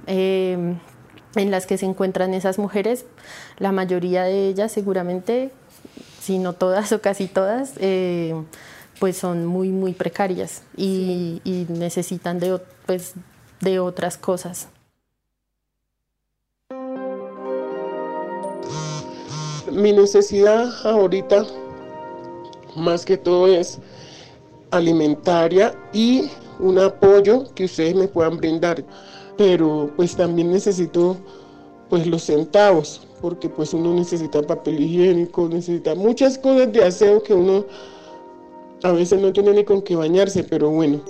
eh, 0.06 0.76
en 1.36 1.50
las 1.50 1.66
que 1.66 1.78
se 1.78 1.86
encuentran 1.86 2.34
esas 2.34 2.58
mujeres, 2.58 3.06
la 3.58 3.72
mayoría 3.72 4.24
de 4.24 4.48
ellas 4.48 4.72
seguramente, 4.72 5.50
si 6.20 6.38
no 6.38 6.52
todas 6.52 6.92
o 6.92 7.00
casi 7.00 7.26
todas, 7.26 7.74
eh, 7.78 8.34
pues 8.98 9.16
son 9.16 9.46
muy, 9.46 9.68
muy 9.68 9.92
precarias 9.92 10.62
y, 10.76 11.40
y 11.44 11.66
necesitan 11.68 12.38
de, 12.38 12.60
pues, 12.86 13.14
de 13.60 13.78
otras 13.78 14.16
cosas. 14.16 14.68
Mi 19.72 19.92
necesidad 19.92 20.68
ahorita, 20.86 21.46
más 22.76 23.04
que 23.04 23.16
todo, 23.16 23.46
es 23.48 23.78
alimentaria 24.70 25.74
y 25.92 26.30
un 26.60 26.78
apoyo 26.78 27.52
que 27.54 27.64
ustedes 27.64 27.94
me 27.94 28.06
puedan 28.06 28.36
brindar 28.36 28.84
pero 29.36 29.90
pues 29.96 30.16
también 30.16 30.52
necesito 30.52 31.16
pues 31.88 32.06
los 32.06 32.24
centavos, 32.24 33.06
porque 33.20 33.48
pues 33.48 33.74
uno 33.74 33.94
necesita 33.94 34.42
papel 34.42 34.80
higiénico, 34.80 35.48
necesita 35.48 35.94
muchas 35.94 36.38
cosas 36.38 36.72
de 36.72 36.84
aseo 36.84 37.22
que 37.22 37.34
uno 37.34 37.66
a 38.84 38.92
veces 38.92 39.18
no 39.20 39.32
tiene 39.32 39.52
ni 39.52 39.64
con 39.64 39.80
qué 39.80 39.96
bañarse, 39.96 40.44
pero 40.44 40.68
bueno. 40.68 41.00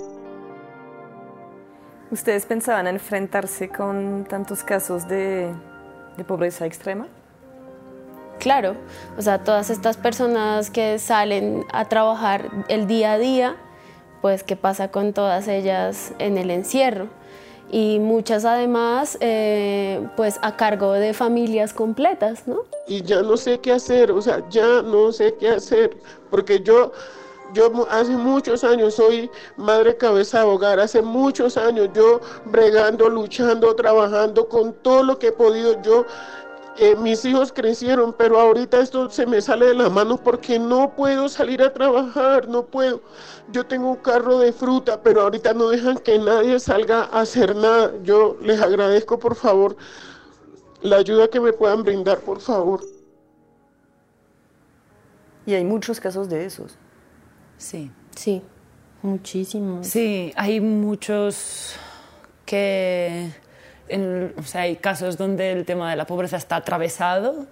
¿Ustedes 2.09 2.45
pensaban 2.45 2.87
enfrentarse 2.87 3.67
con 3.67 4.25
tantos 4.29 4.63
casos 4.63 5.07
de, 5.09 5.53
de 6.15 6.23
pobreza 6.23 6.65
extrema? 6.65 7.07
Claro, 8.39 8.75
o 9.17 9.21
sea, 9.21 9.43
todas 9.43 9.69
estas 9.69 9.97
personas 9.97 10.69
que 10.69 10.99
salen 10.99 11.65
a 11.73 11.85
trabajar 11.85 12.49
el 12.69 12.87
día 12.87 13.13
a 13.13 13.17
día, 13.17 13.57
pues 14.21 14.43
qué 14.43 14.55
pasa 14.55 14.89
con 14.89 15.11
todas 15.11 15.49
ellas 15.49 16.13
en 16.19 16.37
el 16.37 16.51
encierro 16.51 17.09
y 17.71 17.99
muchas 17.99 18.45
además 18.45 19.17
eh, 19.19 20.07
pues 20.15 20.39
a 20.41 20.55
cargo 20.55 20.93
de 20.93 21.13
familias 21.13 21.73
completas, 21.73 22.47
¿no? 22.47 22.59
Y 22.87 23.01
ya 23.01 23.21
no 23.21 23.35
sé 23.35 23.59
qué 23.59 23.73
hacer, 23.73 24.11
o 24.11 24.21
sea, 24.21 24.47
ya 24.49 24.81
no 24.81 25.11
sé 25.11 25.35
qué 25.39 25.49
hacer, 25.49 25.97
porque 26.29 26.61
yo, 26.61 26.91
yo 27.53 27.87
hace 27.89 28.11
muchos 28.11 28.63
años 28.63 28.95
soy 28.95 29.29
madre 29.57 29.95
cabeza 29.97 30.39
de 30.39 30.45
hogar, 30.45 30.79
hace 30.79 31.01
muchos 31.01 31.57
años 31.57 31.89
yo 31.93 32.19
bregando, 32.45 33.09
luchando, 33.09 33.75
trabajando 33.75 34.47
con 34.47 34.73
todo 34.73 35.03
lo 35.03 35.19
que 35.19 35.27
he 35.27 35.31
podido, 35.31 35.81
yo 35.81 36.05
eh, 36.77 36.93
mis 36.97 37.23
hijos 37.23 37.53
crecieron, 37.53 38.11
pero 38.11 38.37
ahorita 38.37 38.81
esto 38.81 39.09
se 39.09 39.25
me 39.25 39.41
sale 39.41 39.67
de 39.67 39.75
las 39.75 39.89
manos 39.89 40.19
porque 40.19 40.59
no 40.59 40.93
puedo 40.93 41.29
salir 41.29 41.61
a 41.61 41.71
trabajar, 41.71 42.49
no 42.49 42.65
puedo. 42.65 43.01
Yo 43.49 43.65
tengo 43.65 43.91
un 43.91 43.95
carro 43.95 44.39
de 44.39 44.51
fruta, 44.51 45.01
pero 45.01 45.21
ahorita 45.21 45.53
no 45.53 45.69
dejan 45.69 45.97
que 45.99 46.19
nadie 46.19 46.59
salga 46.59 47.03
a 47.03 47.21
hacer 47.21 47.55
nada. 47.55 47.93
Yo 48.03 48.35
les 48.41 48.61
agradezco, 48.61 49.17
por 49.17 49.35
favor, 49.35 49.77
la 50.81 50.97
ayuda 50.97 51.29
que 51.29 51.39
me 51.39 51.53
puedan 51.53 51.83
brindar, 51.83 52.19
por 52.19 52.41
favor. 52.41 52.83
Y 55.45 55.53
hay 55.53 55.63
muchos 55.63 56.01
casos 56.01 56.27
de 56.27 56.45
esos. 56.45 56.77
Sí. 57.57 57.91
Sí, 58.15 58.41
muchísimos. 59.01 59.87
Sí, 59.87 60.31
hay 60.35 60.61
muchos 60.61 61.75
que 62.45 63.31
o 64.37 64.43
sea, 64.43 64.61
hay 64.61 64.77
casos 64.77 65.17
donde 65.17 65.51
el 65.51 65.65
tema 65.65 65.89
de 65.89 65.95
la 65.95 66.07
pobreza 66.07 66.37
está 66.37 66.55
atravesado 66.55 67.45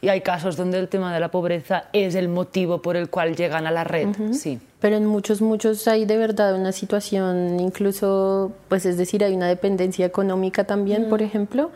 y 0.00 0.08
hay 0.08 0.20
casos 0.20 0.56
donde 0.56 0.78
el 0.78 0.88
tema 0.88 1.14
de 1.14 1.20
la 1.20 1.30
pobreza 1.30 1.84
es 1.92 2.14
el 2.14 2.28
motivo 2.28 2.82
por 2.82 2.96
el 2.96 3.08
cual 3.08 3.36
llegan 3.36 3.66
a 3.66 3.70
la 3.70 3.84
red, 3.84 4.08
sí. 4.32 4.60
Pero 4.80 4.96
en 4.96 5.06
muchos, 5.06 5.40
muchos 5.40 5.88
hay 5.88 6.04
de 6.04 6.16
verdad 6.16 6.54
una 6.54 6.72
situación, 6.72 7.58
incluso, 7.60 8.52
pues 8.68 8.84
es 8.84 8.98
decir, 8.98 9.24
hay 9.24 9.34
una 9.34 9.48
dependencia 9.48 10.04
económica 10.04 10.64
también, 10.64 11.08
por 11.08 11.22
ejemplo, 11.22 11.70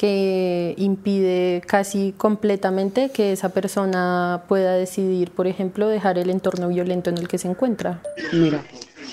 que 0.00 0.74
impide 0.78 1.62
casi 1.66 2.14
completamente 2.16 3.10
que 3.10 3.32
esa 3.32 3.50
persona 3.50 4.44
pueda 4.48 4.72
decidir, 4.72 5.30
por 5.30 5.46
ejemplo, 5.46 5.88
dejar 5.88 6.16
el 6.16 6.30
entorno 6.30 6.68
violento 6.68 7.10
en 7.10 7.18
el 7.18 7.28
que 7.28 7.36
se 7.36 7.48
encuentra. 7.48 8.00
Mira, 8.32 8.64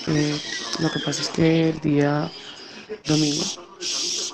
eh, 0.06 0.34
lo 0.80 0.90
que 0.90 0.98
pasa 1.00 1.20
es 1.20 1.28
que 1.28 1.68
el 1.68 1.80
día 1.80 2.30
domingo 3.06 3.44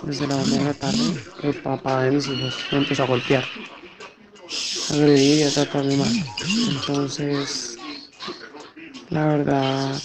desde 0.05 0.29
la 0.29 0.37
una 0.37 0.57
de 0.59 0.65
la 0.65 0.75
tarde, 0.75 1.25
el 1.43 1.55
papá 1.55 2.05
de 2.05 2.13
mis 2.13 2.29
hijos 2.29 2.57
me 2.71 2.79
empezó 2.79 3.03
a 3.03 3.07
golpear, 3.07 3.45
a 4.91 4.95
agredir 4.95 5.41
y 5.41 5.43
a 5.43 5.51
tratarme 5.51 5.97
mal. 5.97 6.13
Entonces, 6.71 7.77
la 9.11 9.27
verdad, 9.27 10.01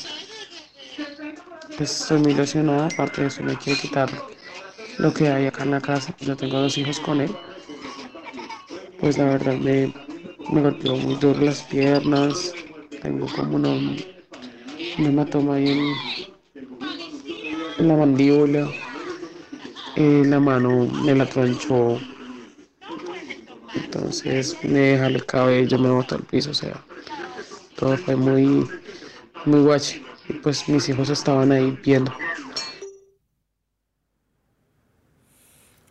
pues 1.77 2.01
estoy 2.01 2.17
muy 2.21 2.31
ilusionada, 2.31 2.87
aparte 2.87 3.21
de 3.21 3.27
eso 3.27 3.43
me 3.43 3.55
quiere 3.55 3.79
quitar 3.79 4.09
lo 4.99 5.13
que 5.13 5.29
hay 5.29 5.47
acá 5.47 5.63
en 5.63 5.71
la 5.71 5.81
casa, 5.81 6.13
yo 6.19 6.35
tengo 6.35 6.59
dos 6.59 6.77
hijos 6.77 6.99
con 6.99 7.21
él. 7.21 7.31
Pues 8.99 9.17
la 9.17 9.25
verdad 9.25 9.55
me, 9.55 9.93
me 10.51 10.61
golpeó 10.61 10.95
muy 10.97 11.15
duro 11.15 11.39
las 11.41 11.63
piernas, 11.63 12.53
tengo 13.01 13.25
como 13.27 13.55
una, 13.55 13.69
un 13.69 13.97
hematoma 14.97 15.55
ahí 15.55 15.69
en, 15.69 15.95
la 17.87 17.95
mandíbula 17.95 18.67
la 19.99 20.39
mano 20.39 20.87
me 21.03 21.15
la 21.15 21.25
tronchó. 21.25 21.99
Entonces 23.75 24.57
me 24.63 24.79
deja 24.79 25.07
el 25.07 25.25
cabello, 25.25 25.77
me 25.79 25.89
botó 25.89 26.15
al 26.15 26.23
piso, 26.23 26.51
o 26.51 26.53
sea, 26.53 26.73
todo 27.75 27.97
fue 27.97 28.15
muy, 28.15 28.69
muy 29.45 29.61
guache. 29.61 30.01
Y 30.27 30.33
pues 30.33 30.69
mis 30.69 30.87
hijos 30.89 31.09
estaban 31.09 31.51
ahí 31.51 31.77
viendo. 31.83 32.13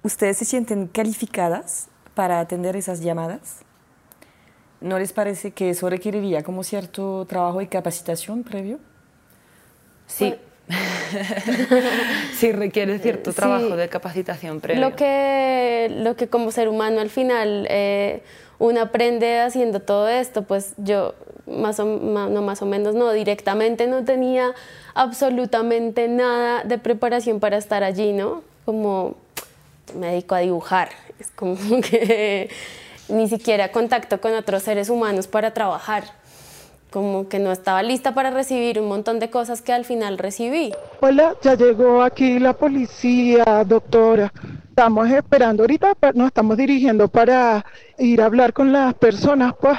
¿Ustedes 0.08 0.38
se 0.38 0.46
sienten 0.46 0.86
calificadas 0.86 1.88
para 2.14 2.40
atender 2.40 2.76
esas 2.76 3.02
llamadas? 3.02 3.56
¿No 4.80 4.98
les 4.98 5.12
parece 5.12 5.50
que 5.50 5.68
eso 5.68 5.90
requeriría 5.90 6.42
como 6.42 6.64
cierto 6.64 7.26
trabajo 7.26 7.60
y 7.60 7.66
capacitación 7.66 8.42
previo? 8.42 8.78
Sí, 10.06 10.34
sí, 12.34 12.52
requiere 12.52 12.98
cierto 13.00 13.34
trabajo 13.34 13.76
de 13.76 13.90
capacitación 13.90 14.60
previo. 14.62 14.80
Lo 14.80 14.96
que, 14.96 15.94
lo 15.94 16.16
que 16.16 16.28
como 16.28 16.52
ser 16.52 16.70
humano 16.70 17.02
al 17.02 17.10
final 17.10 17.66
eh, 17.68 18.22
uno 18.58 18.80
aprende 18.80 19.40
haciendo 19.40 19.80
todo 19.80 20.08
esto, 20.08 20.44
pues 20.44 20.72
yo 20.78 21.16
más 21.46 21.80
o, 21.80 21.84
no 21.84 22.40
más 22.40 22.62
o 22.62 22.66
menos, 22.66 22.94
no, 22.94 23.12
directamente 23.12 23.86
no 23.86 24.06
tenía 24.06 24.54
absolutamente 24.94 26.08
nada 26.08 26.64
de 26.64 26.78
preparación 26.78 27.40
para 27.40 27.58
estar 27.58 27.84
allí, 27.84 28.14
¿no? 28.14 28.42
Como 28.64 29.27
me 29.94 30.08
dedico 30.08 30.34
a 30.34 30.40
dibujar, 30.40 30.90
es 31.18 31.30
como 31.30 31.56
que 31.82 32.50
ni 33.08 33.28
siquiera 33.28 33.72
contacto 33.72 34.20
con 34.20 34.34
otros 34.34 34.62
seres 34.62 34.90
humanos 34.90 35.26
para 35.26 35.54
trabajar 35.54 36.04
como 36.90 37.28
que 37.28 37.38
no 37.38 37.52
estaba 37.52 37.82
lista 37.82 38.14
para 38.14 38.30
recibir 38.30 38.80
un 38.80 38.88
montón 38.88 39.18
de 39.18 39.30
cosas 39.30 39.62
que 39.62 39.72
al 39.72 39.84
final 39.84 40.18
recibí. 40.18 40.72
Hola, 41.00 41.36
ya 41.42 41.54
llegó 41.54 42.02
aquí 42.02 42.38
la 42.38 42.54
policía, 42.54 43.64
doctora. 43.66 44.32
Estamos 44.68 45.10
esperando 45.10 45.64
ahorita, 45.64 45.94
nos 46.14 46.28
estamos 46.28 46.56
dirigiendo 46.56 47.08
para 47.08 47.64
ir 47.98 48.22
a 48.22 48.26
hablar 48.26 48.52
con 48.52 48.72
las 48.72 48.94
personas, 48.94 49.52
pues, 49.60 49.76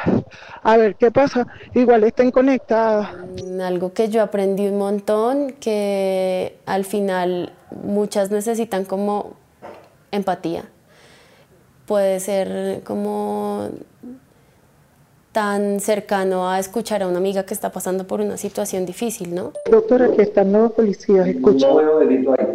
a 0.61 0.77
ver 0.77 0.95
qué 0.95 1.09
pasa. 1.09 1.47
Igual 1.73 2.03
estén 2.03 2.31
conectadas. 2.31 3.09
Mm, 3.43 3.61
algo 3.61 3.93
que 3.93 4.09
yo 4.09 4.21
aprendí 4.21 4.67
un 4.67 4.77
montón, 4.77 5.53
que 5.53 6.57
al 6.65 6.83
final 6.83 7.53
muchas 7.81 8.29
necesitan 8.29 8.83
como 8.83 9.37
empatía. 10.11 10.65
Puede 11.85 12.19
ser 12.19 12.81
como 12.83 13.69
tan 15.31 15.79
cercano 15.79 16.49
a 16.49 16.59
escuchar 16.59 17.03
a 17.03 17.07
una 17.07 17.17
amiga 17.17 17.43
que 17.43 17.53
está 17.53 17.71
pasando 17.71 18.05
por 18.05 18.21
una 18.21 18.37
situación 18.37 18.85
difícil, 18.85 19.33
¿no? 19.33 19.53
Doctora, 19.69 20.05
aquí 20.05 20.21
están 20.21 20.51
los 20.51 20.71
policías, 20.71 21.27
escucha. 21.27 21.67
No 21.67 21.75
veo 21.75 21.99
delito 21.99 22.35
ahí. 22.37 22.47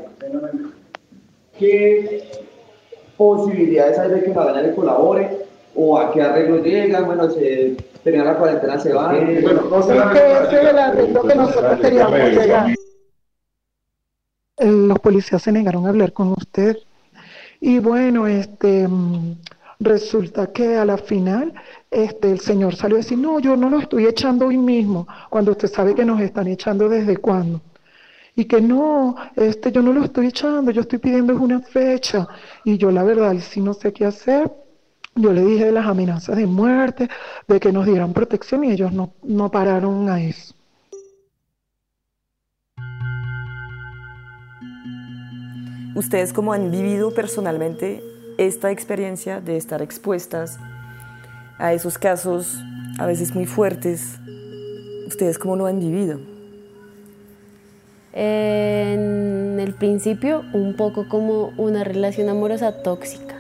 ¿Qué 1.59 2.31
posibilidades 3.17 3.99
hay 3.99 4.11
de 4.11 4.23
que 4.25 4.31
Magaña 4.31 4.63
le 4.63 4.75
colabore? 4.75 5.45
¿O 5.77 5.99
a 5.99 6.13
qué 6.13 6.23
arreglo 6.23 6.63
llegan? 6.63 7.07
Bueno, 7.07 7.31
se 7.31 7.77
termina 8.03 8.25
la 8.25 8.37
cuarentena, 8.37 8.79
se 8.79 8.93
van. 8.93 9.43
Bueno, 9.43 9.63
no. 9.63 9.79
Es 9.81 9.87
que 9.87 10.33
ese 10.33 10.63
es 10.63 10.69
el 10.69 10.79
arreglo 10.79 11.23
que 11.23 11.35
nosotros 11.35 11.81
queríamos 11.81 12.19
llegar. 12.19 12.75
los 14.59 14.99
policías 14.99 15.43
se 15.43 15.53
negaron 15.53 15.87
a 15.87 15.91
hablar 15.91 16.13
con 16.13 16.33
usted. 16.33 16.77
Y 17.67 17.79
bueno, 17.79 18.27
este, 18.27 18.87
mm, 18.87 19.39
resulta 19.81 20.53
que 20.53 20.77
a 20.77 20.85
la 20.85 20.99
final 20.99 21.55
este, 21.91 22.31
el 22.31 22.41
señor 22.41 22.77
salió 22.77 22.97
a 22.97 23.01
decir, 23.01 23.17
no, 23.17 23.41
yo 23.41 23.57
no 23.57 23.71
lo 23.71 23.79
estoy 23.79 24.05
echando 24.05 24.49
hoy 24.49 24.59
mismo, 24.59 25.09
cuando 25.31 25.53
usted 25.53 25.69
sabe 25.69 25.95
que 25.95 26.05
nos 26.05 26.21
están 26.21 26.47
echando 26.47 26.91
desde 26.91 27.17
cuándo. 27.17 27.63
Y 28.37 28.45
que 28.45 28.61
no, 28.61 29.17
este, 29.35 29.73
yo 29.73 29.81
no 29.81 29.95
lo 29.95 30.05
estoy 30.05 30.27
echando, 30.27 30.73
yo 30.73 30.83
estoy 30.83 30.99
pidiendo 30.99 31.35
una 31.37 31.61
fecha. 31.61 32.29
Y 32.65 32.77
yo 32.77 32.91
la 32.91 33.03
verdad, 33.03 33.35
sí 33.41 33.63
no 33.63 33.73
sé 33.73 33.95
qué 33.95 34.05
hacer. 34.05 34.53
Yo 35.15 35.33
le 35.33 35.43
dije 35.43 35.65
de 35.65 35.73
las 35.73 35.87
amenazas 35.87 36.37
de 36.37 36.47
muerte, 36.47 37.09
de 37.49 37.61
que 37.61 37.73
nos 37.73 37.87
dieran 37.87 38.13
protección 38.13 38.65
y 38.65 38.73
ellos 38.73 38.93
no, 38.93 39.15
no 39.23 39.51
pararon 39.51 40.11
a 40.11 40.21
eso. 40.21 40.55
¿Ustedes 45.95 46.33
cómo 46.33 46.53
han 46.53 46.73
vivido 46.73 47.15
personalmente 47.15 48.03
esta 48.37 48.73
experiencia 48.73 49.41
de 49.41 49.57
estar 49.57 49.81
expuestas 49.81 50.59
a 51.57 51.73
esos 51.73 51.99
casos 51.99 52.59
a 52.99 53.07
veces 53.07 53.33
muy 53.33 53.47
fuertes? 53.47 54.19
¿Ustedes 55.07 55.39
cómo 55.39 55.55
lo 55.55 55.67
han 55.67 55.79
vivido? 55.79 56.19
En 58.13 59.61
el 59.61 59.75
principio, 59.75 60.43
un 60.53 60.75
poco 60.75 61.09
como 61.09 61.53
una 61.57 61.85
relación 61.85 62.29
amorosa 62.29 62.83
tóxica. 62.83 63.37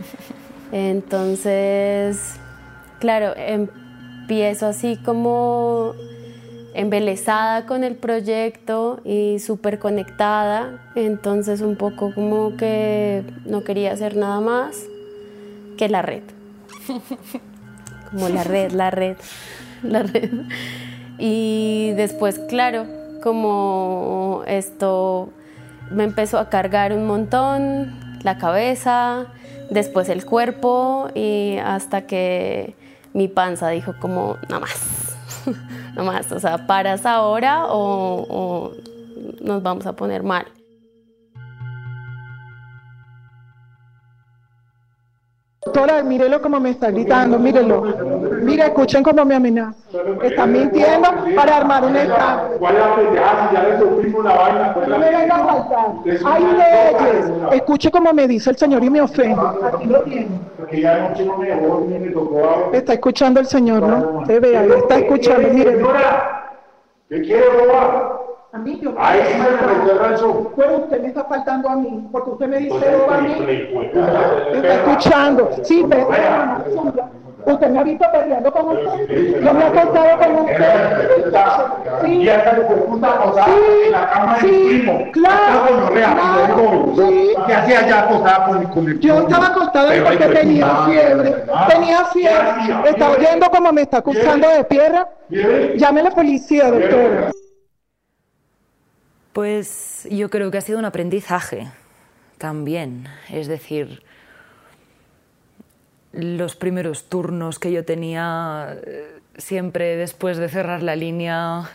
Entonces, 0.72 2.34
claro, 2.98 3.32
empiezo 3.36 4.66
así 4.66 4.98
como 5.02 5.94
embelesada 6.76 7.64
con 7.64 7.84
el 7.84 7.96
proyecto 7.96 9.00
y 9.02 9.38
súper 9.38 9.78
conectada, 9.78 10.78
entonces 10.94 11.62
un 11.62 11.76
poco 11.76 12.12
como 12.14 12.56
que 12.58 13.24
no 13.46 13.64
quería 13.64 13.92
hacer 13.92 14.14
nada 14.14 14.40
más 14.42 14.84
que 15.78 15.88
la 15.88 16.02
red. 16.02 16.22
como 18.10 18.28
la 18.28 18.44
red, 18.44 18.72
la 18.72 18.90
red, 18.90 19.16
la 19.82 20.02
red. 20.02 20.30
Y 21.18 21.92
después, 21.96 22.38
claro, 22.40 22.84
como 23.22 24.42
esto 24.46 25.30
me 25.90 26.04
empezó 26.04 26.38
a 26.38 26.50
cargar 26.50 26.92
un 26.92 27.06
montón, 27.06 28.20
la 28.22 28.36
cabeza, 28.36 29.28
después 29.70 30.10
el 30.10 30.26
cuerpo 30.26 31.08
y 31.14 31.56
hasta 31.56 32.02
que 32.02 32.74
mi 33.14 33.28
panza 33.28 33.70
dijo 33.70 33.94
como, 33.98 34.36
nada 34.50 34.60
más 34.60 35.16
no 35.96 36.04
más, 36.04 36.30
o 36.30 36.38
sea, 36.38 36.66
paras 36.66 37.06
ahora 37.06 37.66
o, 37.68 38.26
o 38.28 38.72
nos 39.40 39.62
vamos 39.62 39.86
a 39.86 39.94
poner 39.94 40.22
mal. 40.22 40.46
Doctora, 45.64 46.02
mírelo 46.04 46.40
como 46.40 46.60
me 46.60 46.70
está 46.70 46.90
gritando, 46.90 47.38
mírelo. 47.40 47.82
Mire, 48.42 48.66
escuchen 48.66 49.02
cómo 49.02 49.24
me 49.24 49.34
amenaza. 49.34 49.76
Están 50.22 50.52
mintiendo 50.52 51.08
para 51.34 51.56
armar 51.56 51.84
un 51.84 51.96
estado. 51.96 52.56
¿Cuál 52.58 52.76
es 52.76 52.80
la 52.80 52.94
pendeja 52.94 53.48
si 53.48 53.54
ya 53.54 53.62
le 53.64 53.78
sufrimos 53.80 54.20
una 54.20 54.34
vaina? 54.34 54.76
No 54.86 54.98
me 54.98 55.10
venga 55.10 55.34
a 55.34 55.44
faltar. 55.44 55.86
Hay 56.24 56.44
leyes. 56.44 57.32
Escuche 57.52 57.90
cómo 57.90 58.12
me 58.12 58.28
dice 58.28 58.50
el 58.50 58.56
Señor 58.56 58.84
y 58.84 58.90
me 58.90 59.00
ofende. 59.00 59.42
Aquí 59.74 59.86
lo 59.86 60.02
tiene. 60.02 60.28
Está 62.72 62.92
escuchando 62.94 63.40
el 63.40 63.46
Señor, 63.46 63.82
¿no? 63.82 64.24
Te 64.24 64.40
vea, 64.40 64.64
está 64.64 64.98
escuchando, 64.98 65.48
mire. 65.50 65.78
¿Qué 67.08 67.22
quiere 67.22 67.44
robar? 67.50 68.16
A 68.52 68.58
mí, 68.58 68.80
yo 68.80 68.94
Ahí 68.98 69.20
sí 69.26 69.38
me 69.38 69.92
el 69.92 69.98
rancho. 69.98 70.52
Pero 70.56 70.78
usted 70.78 71.02
me 71.02 71.08
está 71.08 71.24
faltando 71.24 71.68
a 71.68 71.76
mí, 71.76 72.08
porque 72.10 72.30
usted 72.30 72.48
me 72.48 72.58
dice 72.58 72.98
roba 72.98 73.18
a 73.18 73.20
mí. 73.20 73.34
Está 74.54 74.74
escuchando. 74.74 75.50
Sí, 75.62 75.84
pero 75.88 76.08
Usted 77.46 77.70
me 77.70 77.78
ha 77.78 77.82
visto 77.84 78.04
peleando 78.12 78.50
con 78.50 78.68
usted. 78.76 79.40
Yo 79.40 79.54
me 79.54 79.60
he 79.60 79.66
acostado 79.68 80.18
con 80.18 80.36
usted. 80.36 81.06
Sí. 82.04 82.28
Sí. 84.40 84.82
Sí. 84.82 85.10
Claro. 85.12 86.92
Sí. 86.96 87.34
¿Qué 87.46 87.54
hacía 87.54 87.86
ya 87.88 88.00
acostada 88.00 88.70
con 88.72 88.88
el 88.88 88.98
Yo 88.98 89.20
estaba 89.20 89.46
acostada 89.46 90.04
porque 90.04 90.26
tenía 90.26 90.86
fiebre. 90.86 91.44
Tenía 91.68 92.04
fiebre. 92.06 92.90
Está 92.90 93.10
oyendo 93.10 93.48
como 93.50 93.72
me 93.72 93.82
está 93.82 93.98
acusando 93.98 94.48
de 94.48 94.64
piedra. 94.64 95.08
Llame 95.76 96.00
a 96.00 96.04
la 96.04 96.10
policía, 96.10 96.68
doctor. 96.68 97.30
Pues 99.32 100.08
yo 100.10 100.30
creo 100.30 100.50
que 100.50 100.58
ha 100.58 100.62
sido 100.62 100.80
un 100.80 100.84
aprendizaje 100.84 101.68
también. 102.38 103.06
Es 103.30 103.46
decir, 103.46 104.02
los 106.16 106.56
primeros 106.56 107.04
turnos 107.04 107.58
que 107.58 107.72
yo 107.72 107.84
tenía 107.84 108.76
eh, 108.86 109.20
siempre 109.36 109.96
después 109.96 110.38
de 110.38 110.48
cerrar 110.48 110.82
la 110.82 110.96
línea 110.96 111.70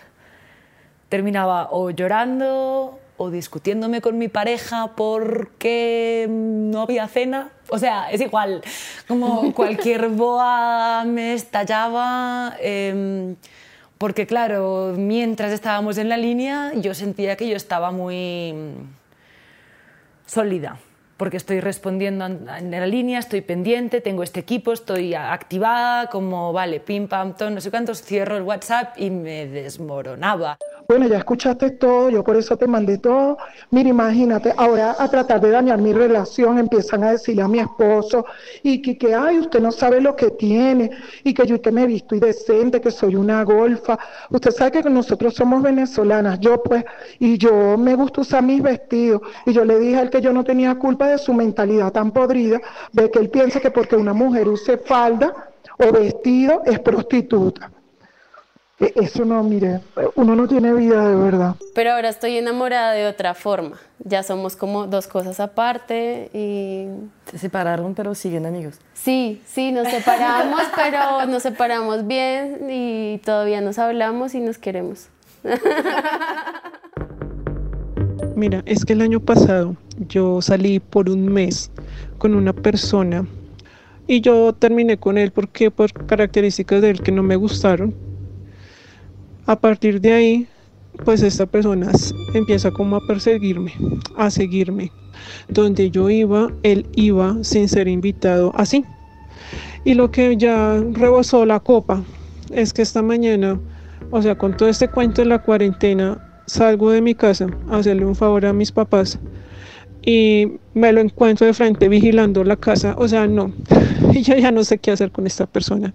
terminaba 1.10 1.70
o 1.72 1.90
llorando 1.90 3.00
o 3.18 3.30
discutiéndome 3.30 4.02
con 4.02 4.18
mi 4.18 4.30
pareja 4.30 4.96
porque 4.96 6.26
no 6.30 6.82
había 6.82 7.08
cena. 7.08 7.50
O 7.70 7.78
sea, 7.78 8.10
es 8.10 8.20
igual, 8.20 8.64
como 9.08 9.54
cualquier 9.54 10.10
boa 10.10 11.04
me 11.06 11.34
estallaba. 11.34 12.56
Em, 12.60 13.36
porque 14.00 14.26
claro, 14.26 14.96
mientras 14.98 15.52
estábamos 15.52 16.00
en 16.00 16.10
la 16.10 16.18
línea 16.18 16.72
yo 16.74 16.96
sentía 16.96 17.36
que 17.36 17.48
yo 17.48 17.56
estaba 17.56 17.92
muy 17.92 18.56
sólida, 20.26 20.80
porque 21.22 21.38
estoy 21.38 21.60
respondiendo 21.60 22.26
en 22.26 22.72
la 22.72 22.88
línea, 22.88 23.20
estoy 23.20 23.42
pendiente, 23.42 24.02
tengo 24.02 24.24
este 24.24 24.40
equipo, 24.40 24.74
estoy 24.74 25.14
activada, 25.14 26.08
como 26.08 26.52
vale, 26.52 26.80
pim, 26.80 27.08
pam, 27.08 27.36
ton, 27.38 27.54
no 27.54 27.62
sé 27.62 27.70
cuántos, 27.70 28.02
cierro 28.02 28.38
el 28.38 28.42
WhatsApp 28.42 28.96
y 28.98 29.12
me 29.12 29.46
desmoronaba 29.46 30.58
bueno, 30.92 31.08
ya 31.08 31.20
escuchaste 31.20 31.72
todo, 31.72 32.10
yo 32.10 32.22
por 32.22 32.36
eso 32.36 32.58
te 32.58 32.68
mandé 32.68 32.98
todo. 32.98 33.38
Mira, 33.70 33.88
imagínate, 33.88 34.54
ahora 34.58 34.94
a 35.00 35.08
tratar 35.10 35.40
de 35.40 35.50
dañar 35.50 35.80
mi 35.80 35.94
relación, 35.94 36.58
empiezan 36.58 37.06
a 37.06 37.12
decirle 37.12 37.44
a 37.44 37.48
mi 37.48 37.60
esposo, 37.60 38.26
y 38.62 38.82
que, 38.82 38.98
que 38.98 39.16
ay, 39.16 39.40
usted 39.40 39.62
no 39.62 39.72
sabe 39.72 40.02
lo 40.02 40.18
que 40.18 40.32
tiene, 40.32 40.92
y 41.24 41.34
que 41.34 41.48
yo 41.48 41.62
que 41.62 41.72
me 41.72 41.84
he 41.84 41.88
visto 41.88 42.14
y 42.14 42.20
decente, 42.20 42.82
que 42.82 42.92
soy 42.92 43.16
una 43.16 43.42
golfa. 43.46 43.98
Usted 44.32 44.52
sabe 44.52 44.72
que 44.72 44.90
nosotros 44.90 45.34
somos 45.34 45.64
venezolanas, 45.64 46.42
yo 46.42 46.62
pues, 46.62 46.84
y 47.20 47.38
yo 47.38 47.78
me 47.78 47.96
gusta 47.96 48.20
usar 48.20 48.44
mis 48.44 48.62
vestidos, 48.62 49.22
y 49.46 49.54
yo 49.54 49.64
le 49.64 49.80
dije 49.80 49.98
al 49.98 50.10
que 50.10 50.20
yo 50.20 50.34
no 50.34 50.44
tenía 50.44 50.76
culpa 50.76 51.08
de 51.08 51.20
su 51.20 51.34
mentalidad 51.34 51.94
tan 51.94 52.12
podrida, 52.12 52.60
de 52.92 53.10
que 53.10 53.20
él 53.20 53.30
piensa 53.30 53.62
que 53.62 53.72
porque 53.72 53.96
una 53.96 54.12
mujer 54.12 54.50
use 54.50 54.78
falda 54.78 55.52
o 55.80 55.90
vestido 55.94 56.64
es 56.66 56.80
prostituta. 56.80 57.72
E, 58.82 58.94
eso 58.96 59.26
no, 59.26 59.44
mire, 59.44 59.82
uno 60.16 60.36
no 60.36 60.48
tiene 60.48 60.74
vida 60.74 61.08
de 61.08 61.16
verdad. 61.16 61.56
Pero 61.76 61.92
ahora 61.92 62.10
estoy 62.10 62.38
enamorada 62.38 62.94
de 62.94 63.06
otra 63.06 63.36
forma. 63.36 63.78
Ya 64.04 64.24
somos 64.24 64.56
como 64.56 64.88
dos 64.88 65.08
cosas 65.08 65.40
aparte 65.40 66.32
y... 66.34 66.88
Se 67.30 67.38
separaron, 67.38 67.94
pero 67.94 68.16
siguen 68.16 68.48
amigos. 68.48 68.80
Sí, 68.94 69.42
sí, 69.46 69.72
nos 69.72 69.88
separamos, 69.88 70.64
pero 70.76 71.28
nos 71.28 71.44
separamos 71.44 72.08
bien 72.08 72.68
y 72.70 73.22
todavía 73.24 73.62
nos 73.62 73.78
hablamos 73.78 74.34
y 74.34 74.40
nos 74.40 74.58
queremos. 74.58 75.10
Mira, 78.36 78.64
es 78.66 78.84
que 78.84 78.94
el 78.94 79.02
año 79.02 79.20
pasado 79.20 79.76
yo 80.08 80.42
salí 80.42 80.80
por 80.80 81.10
un 81.10 81.32
mes 81.32 81.70
con 82.18 82.34
una 82.34 82.54
persona 82.54 83.28
y 84.08 84.22
yo 84.22 84.54
terminé 84.54 84.98
con 84.98 85.20
él 85.20 85.32
porque 85.32 85.70
por 85.70 85.94
características 86.08 86.82
de 86.82 86.90
él 86.90 87.02
que 87.02 87.12
no 87.12 87.22
me 87.22 87.36
gustaron 87.36 87.94
a 89.46 89.60
partir 89.60 90.02
de 90.02 90.14
ahí, 90.14 90.48
pues 91.04 91.22
esta 91.22 91.46
persona 91.46 91.92
empieza 92.34 92.72
como 92.72 92.96
a 92.96 93.08
perseguirme, 93.08 93.74
a 94.18 94.30
seguirme. 94.30 94.92
Donde 95.50 95.92
yo 95.92 96.10
iba, 96.10 96.52
él 96.64 96.88
iba 96.96 97.38
sin 97.44 97.68
ser 97.68 97.88
invitado 97.88 98.52
así. 98.56 98.86
Y 99.84 99.94
lo 99.94 100.12
que 100.12 100.38
ya 100.38 100.82
rebosó 100.92 101.46
la 101.46 101.60
copa 101.60 102.04
es 102.52 102.74
que 102.74 102.82
esta 102.82 103.02
mañana, 103.02 103.60
o 104.12 104.22
sea, 104.22 104.38
con 104.38 104.56
todo 104.56 104.70
este 104.70 104.88
cuento 104.88 105.22
de 105.22 105.28
la 105.28 105.40
cuarentena, 105.40 106.18
salgo 106.46 106.92
de 106.92 107.02
mi 107.02 107.16
casa 107.16 107.48
a 107.70 107.78
hacerle 107.78 108.06
un 108.06 108.16
favor 108.16 108.46
a 108.46 108.54
mis 108.54 108.72
papás 108.72 109.20
y 110.04 110.54
me 110.74 110.92
lo 110.92 111.02
encuentro 111.02 111.46
de 111.48 111.54
frente 111.54 111.90
vigilando 111.90 112.44
la 112.44 112.56
casa. 112.56 112.96
O 112.98 113.08
sea, 113.08 113.28
no, 113.28 113.54
yo 114.14 114.36
ya 114.36 114.52
no 114.52 114.64
sé 114.64 114.78
qué 114.78 114.92
hacer 114.92 115.12
con 115.12 115.28
esta 115.28 115.46
persona 115.46 115.94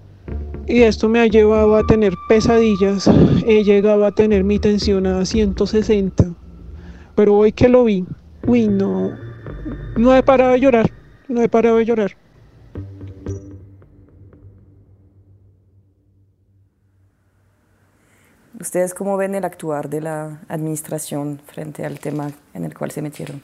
y 0.66 0.82
esto 0.82 1.08
me 1.08 1.20
ha 1.20 1.26
llevado 1.26 1.76
a 1.76 1.86
tener 1.86 2.14
pesadillas. 2.28 3.08
He 3.46 3.62
llegado 3.62 4.04
a 4.04 4.12
tener 4.12 4.44
mi 4.44 4.58
tensión 4.58 5.06
a 5.06 5.24
160. 5.24 6.24
Pero 7.14 7.34
hoy 7.34 7.52
que 7.52 7.68
lo 7.68 7.84
vi, 7.84 8.04
uy, 8.46 8.68
no, 8.68 9.16
no 9.96 10.14
he 10.14 10.22
parado 10.22 10.52
de 10.52 10.60
llorar, 10.60 10.90
no 11.28 11.40
he 11.40 11.48
parado 11.48 11.76
de 11.76 11.84
llorar. 11.84 12.16
¿Ustedes 18.58 18.94
cómo 18.94 19.16
ven 19.16 19.34
el 19.34 19.44
actuar 19.44 19.88
de 19.88 20.00
la 20.00 20.40
administración 20.48 21.40
frente 21.46 21.84
al 21.84 22.00
tema 22.00 22.32
en 22.52 22.64
el 22.64 22.76
cual 22.76 22.90
se 22.90 23.02
metieron? 23.02 23.40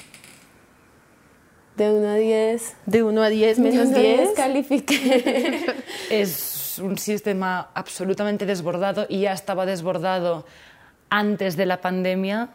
De 1.77 1.91
1 1.91 2.09
a 2.09 2.15
10. 2.17 2.77
De 2.87 3.03
1 3.03 3.23
a 3.23 3.29
10 3.29 3.59
menos 3.59 3.95
10. 3.95 4.31
Califique. 4.37 5.67
es 6.11 6.52
un 6.79 6.99
sistema 6.99 7.71
absolutamente 7.75 8.47
desbordado 8.47 9.07
y 9.09 9.23
ya 9.23 9.33
estaba 9.33 9.67
desbordado 9.67 10.45
antes 11.11 11.57
de 11.57 11.67
la 11.67 11.81
pandemia. 11.81 12.49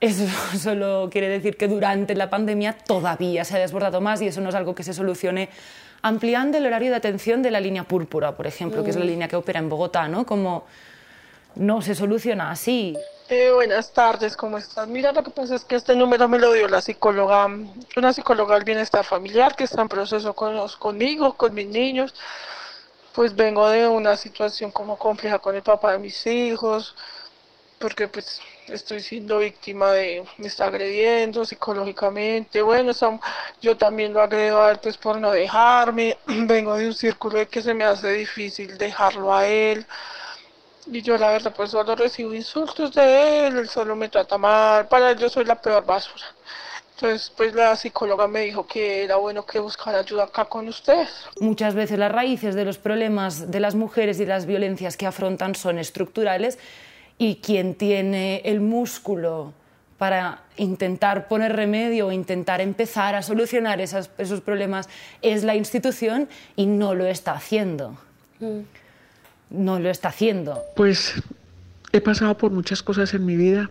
Eso 0.00 0.24
solo 0.58 1.08
quiere 1.10 1.28
decir 1.28 1.56
que 1.56 1.68
durante 1.68 2.14
la 2.14 2.30
pandemia 2.30 2.76
todavía 2.76 3.44
se 3.44 3.56
ha 3.56 3.60
desbordado 3.60 4.00
más 4.00 4.20
y 4.22 4.28
eso 4.28 4.40
no 4.40 4.48
es 4.48 4.54
algo 4.54 4.74
que 4.74 4.82
se 4.82 4.92
solucione 4.92 5.48
ampliando 6.02 6.58
el 6.58 6.66
horario 6.66 6.90
de 6.90 6.96
atención 6.96 7.42
de 7.42 7.50
la 7.50 7.60
línea 7.60 7.84
púrpura, 7.84 8.36
por 8.36 8.46
ejemplo, 8.46 8.84
que 8.84 8.90
es 8.90 8.96
la 8.96 9.04
línea 9.04 9.26
que 9.26 9.36
opera 9.36 9.58
en 9.58 9.70
Bogotá, 9.70 10.06
¿no? 10.06 10.26
Como 10.26 10.66
no 11.54 11.80
se 11.80 11.94
soluciona 11.94 12.50
así. 12.50 12.94
Eh, 13.30 13.50
buenas 13.50 13.90
tardes, 13.92 14.36
¿cómo 14.36 14.58
estás? 14.58 14.86
Mira, 14.86 15.12
lo 15.12 15.22
que 15.22 15.30
pasa 15.30 15.54
es 15.54 15.64
que 15.64 15.76
este 15.76 15.96
número 15.96 16.28
me 16.28 16.38
lo 16.38 16.52
dio 16.52 16.68
la 16.68 16.82
psicóloga, 16.82 17.48
una 17.96 18.12
psicóloga 18.12 18.54
del 18.56 18.64
bienestar 18.64 19.02
familiar 19.02 19.56
que 19.56 19.64
está 19.64 19.80
en 19.80 19.88
proceso 19.88 20.34
con 20.34 20.54
conmigo, 20.78 21.32
con 21.34 21.54
mis 21.54 21.68
niños. 21.68 22.14
Pues 23.14 23.34
vengo 23.36 23.68
de 23.68 23.86
una 23.86 24.16
situación 24.16 24.72
como 24.72 24.98
compleja 24.98 25.38
con 25.38 25.54
el 25.54 25.62
papá 25.62 25.92
de 25.92 25.98
mis 25.98 26.26
hijos, 26.26 26.96
porque 27.78 28.08
pues 28.08 28.40
estoy 28.66 29.00
siendo 29.00 29.38
víctima 29.38 29.92
de, 29.92 30.24
me 30.38 30.48
está 30.48 30.66
agrediendo 30.66 31.44
psicológicamente, 31.44 32.60
bueno, 32.62 32.92
yo 33.62 33.76
también 33.76 34.12
lo 34.12 34.20
agredo 34.20 34.62
a 34.62 34.72
él 34.72 34.78
pues 34.82 34.96
por 34.96 35.18
no 35.20 35.30
dejarme, 35.30 36.18
vengo 36.26 36.76
de 36.76 36.88
un 36.88 36.94
círculo 36.94 37.38
de 37.38 37.46
que 37.46 37.62
se 37.62 37.72
me 37.74 37.84
hace 37.84 38.10
difícil 38.12 38.76
dejarlo 38.78 39.32
a 39.32 39.46
él, 39.46 39.86
y 40.86 41.00
yo 41.02 41.16
la 41.16 41.30
verdad 41.30 41.54
pues 41.54 41.70
solo 41.70 41.94
recibo 41.94 42.34
insultos 42.34 42.92
de 42.94 43.46
él, 43.46 43.58
él 43.58 43.68
solo 43.68 43.94
me 43.94 44.08
trata 44.08 44.38
mal, 44.38 44.88
para 44.88 45.12
él 45.12 45.18
yo 45.18 45.28
soy 45.28 45.44
la 45.44 45.60
peor 45.60 45.84
basura. 45.84 46.24
Entonces, 46.94 47.32
pues 47.36 47.54
la 47.54 47.74
psicóloga 47.76 48.28
me 48.28 48.42
dijo 48.42 48.66
que 48.66 49.04
era 49.04 49.16
bueno 49.16 49.44
que 49.44 49.58
buscara 49.58 49.98
ayuda 49.98 50.24
acá 50.24 50.44
con 50.44 50.68
ustedes. 50.68 51.08
Muchas 51.40 51.74
veces 51.74 51.98
las 51.98 52.12
raíces 52.12 52.54
de 52.54 52.64
los 52.64 52.78
problemas 52.78 53.50
de 53.50 53.60
las 53.60 53.74
mujeres 53.74 54.20
y 54.20 54.26
las 54.26 54.46
violencias 54.46 54.96
que 54.96 55.06
afrontan 55.06 55.54
son 55.54 55.78
estructurales 55.78 56.58
y 57.18 57.36
quien 57.36 57.74
tiene 57.74 58.42
el 58.44 58.60
músculo 58.60 59.52
para 59.98 60.42
intentar 60.56 61.28
poner 61.28 61.54
remedio 61.54 62.08
o 62.08 62.12
intentar 62.12 62.60
empezar 62.60 63.14
a 63.14 63.22
solucionar 63.22 63.80
esos 63.80 64.40
problemas 64.44 64.88
es 65.22 65.44
la 65.44 65.56
institución 65.56 66.28
y 66.56 66.66
no 66.66 66.94
lo 66.94 67.06
está 67.06 67.32
haciendo. 67.32 67.96
Mm 68.40 68.62
no 69.54 69.78
lo 69.78 69.90
está 69.90 70.08
haciendo. 70.08 70.62
Pues 70.76 71.14
he 71.92 72.00
pasado 72.00 72.36
por 72.36 72.50
muchas 72.50 72.82
cosas 72.82 73.14
en 73.14 73.24
mi 73.24 73.36
vida, 73.36 73.70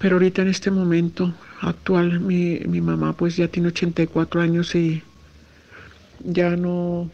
pero 0.00 0.16
ahorita 0.16 0.42
en 0.42 0.48
este 0.48 0.70
momento 0.70 1.34
actual 1.60 2.20
mi, 2.20 2.58
mi 2.60 2.80
mamá 2.80 3.12
pues 3.12 3.36
ya 3.36 3.48
tiene 3.48 3.68
84 3.68 4.40
años 4.40 4.74
y 4.74 5.02
ya 6.24 6.56
no, 6.56 7.10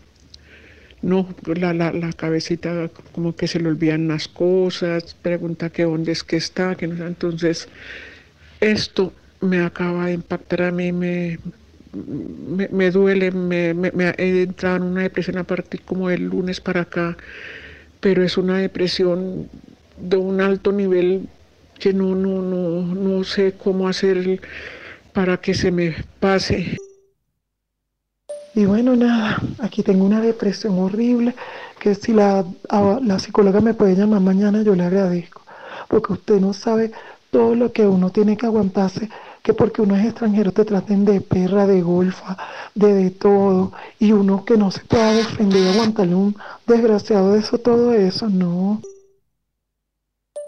no, 1.03 1.35
la, 1.46 1.75
la, 1.75 1.92
la, 1.92 2.12
cabecita 2.12 2.88
como 3.12 3.35
que 3.35 3.49
se 3.49 3.59
le 3.61 3.68
olvidan 3.68 4.09
las 4.09 4.29
cosas, 4.29 5.14
pregunta 5.20 5.70
que 5.70 5.83
dónde 5.83 6.12
es 6.12 6.22
que 6.22 6.37
está, 6.37 6.77
que 6.77 6.87
no 6.87 7.07
entonces 7.07 7.68
esto 8.61 9.12
me 9.40 9.61
acaba 9.61 10.07
de 10.07 10.14
impactar 10.14 10.62
a 10.62 10.70
mí, 10.70 10.92
me, 10.92 11.38
me, 11.92 12.90
duele, 12.90 13.31
me, 13.33 13.75
me, 13.75 14.14
he 14.16 14.42
entrado 14.42 14.77
en 14.77 14.83
una 14.85 15.03
depresión 15.03 15.38
a 15.38 15.44
partir 15.44 15.83
como 15.83 16.09
el 16.11 16.25
lunes 16.25 16.61
para 16.61 16.83
acá, 16.83 17.16
pero 18.01 18.22
es 18.22 18.37
una 18.37 18.59
depresión 18.59 19.49
de 19.99 20.16
un 20.16 20.40
alto 20.40 20.72
nivel 20.72 21.29
que 21.78 21.92
no, 21.92 22.14
no, 22.14 22.42
no, 22.42 22.94
no 22.94 23.24
sé 23.24 23.54
cómo 23.54 23.88
hacer 23.88 24.40
para 25.12 25.36
que 25.38 25.54
se 25.54 25.70
me 25.70 25.94
pase. 26.20 26.76
Y 28.54 28.64
bueno, 28.64 28.96
nada, 28.96 29.42
aquí 29.58 29.82
tengo 29.82 30.04
una 30.04 30.20
depresión 30.20 30.78
horrible, 30.78 31.34
que 31.78 31.94
si 31.94 32.12
la, 32.12 32.44
la 33.02 33.18
psicóloga 33.18 33.60
me 33.60 33.74
puede 33.74 33.96
llamar 33.96 34.20
mañana, 34.20 34.62
yo 34.62 34.74
le 34.74 34.84
agradezco, 34.84 35.42
porque 35.88 36.14
usted 36.14 36.40
no 36.40 36.54
sabe 36.54 36.92
todo 37.30 37.54
lo 37.54 37.72
que 37.72 37.86
uno 37.86 38.10
tiene 38.10 38.36
que 38.36 38.46
aguantarse 38.46 39.10
que 39.46 39.54
porque 39.54 39.80
uno 39.80 39.94
es 39.94 40.04
extranjero 40.04 40.50
te 40.50 40.64
traten 40.64 41.04
de 41.04 41.20
perra, 41.20 41.68
de 41.68 41.80
golfa, 41.80 42.36
de 42.74 42.94
de 42.94 43.10
todo, 43.12 43.72
y 44.00 44.10
uno 44.10 44.44
que 44.44 44.56
no 44.56 44.72
se 44.72 44.80
pueda 44.80 45.12
defender 45.12 45.68
aguantarle 45.68 46.16
un 46.16 46.36
desgraciado 46.66 47.32
de 47.32 47.38
eso, 47.38 47.56
todo 47.58 47.92
eso, 47.92 48.28
no. 48.28 48.80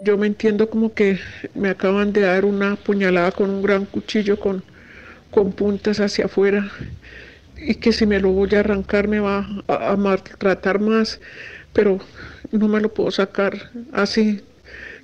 Yo 0.01 0.17
me 0.17 0.27
entiendo 0.27 0.69
como 0.69 0.93
que 0.93 1.19
me 1.53 1.69
acaban 1.69 2.13
de 2.13 2.21
dar 2.21 2.45
una 2.45 2.77
puñalada 2.77 3.33
con 3.33 3.49
un 3.49 3.61
gran 3.61 3.83
cuchillo 3.83 4.39
con, 4.39 4.63
con 5.29 5.51
puntas 5.51 5.99
hacia 5.99 6.25
afuera 6.25 6.71
y 7.57 7.75
que 7.75 7.91
si 7.91 8.05
me 8.05 8.21
lo 8.21 8.31
voy 8.31 8.55
a 8.55 8.61
arrancar 8.61 9.09
me 9.09 9.19
va 9.19 9.45
a, 9.67 9.97
maltratar 9.97 10.79
más, 10.79 11.19
pero 11.73 11.99
no 12.51 12.69
me 12.69 12.79
lo 12.79 12.93
puedo 12.93 13.11
sacar 13.11 13.71
así. 13.91 14.41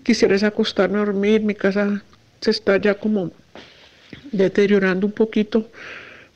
Quisiera 0.04 0.36
acostarme 0.48 0.96
a 0.96 1.06
dormir, 1.06 1.42
mi 1.42 1.56
casa 1.56 2.02
se 2.40 2.52
está 2.52 2.78
ya 2.78 2.94
como 2.94 3.32
deteriorando 4.32 5.08
un 5.08 5.14
poquito, 5.14 5.70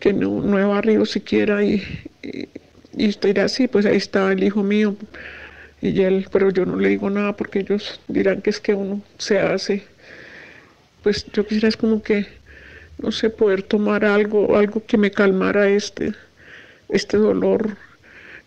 que 0.01 0.11
no, 0.11 0.41
no 0.41 0.59
he 0.59 0.65
barrido 0.65 1.05
siquiera 1.05 1.63
y, 1.63 1.81
y, 2.23 2.49
estoy 3.05 3.31
así, 3.39 3.69
pues 3.69 3.85
ahí 3.85 3.95
está 3.95 4.29
el 4.33 4.43
hijo 4.43 4.63
mío 4.63 4.97
y 5.81 6.01
él, 6.01 6.27
pero 6.31 6.49
yo 6.51 6.65
no 6.65 6.77
le 6.77 6.89
digo 6.89 7.09
nada 7.09 7.35
porque 7.35 7.59
ellos 7.59 8.01
dirán 8.07 8.41
que 8.41 8.49
es 8.49 8.59
que 8.59 8.73
uno 8.73 9.01
se 9.17 9.39
hace. 9.39 9.83
Pues 11.03 11.25
yo 11.31 11.43
quisiera 11.45 11.69
es 11.69 11.77
como 11.77 12.03
que, 12.03 12.27
no 12.97 13.11
sé, 13.11 13.29
poder 13.29 13.63
tomar 13.63 14.03
algo, 14.03 14.57
algo 14.57 14.83
que 14.85 14.97
me 14.97 15.11
calmara 15.11 15.69
este, 15.69 16.13
este 16.89 17.17
dolor, 17.17 17.77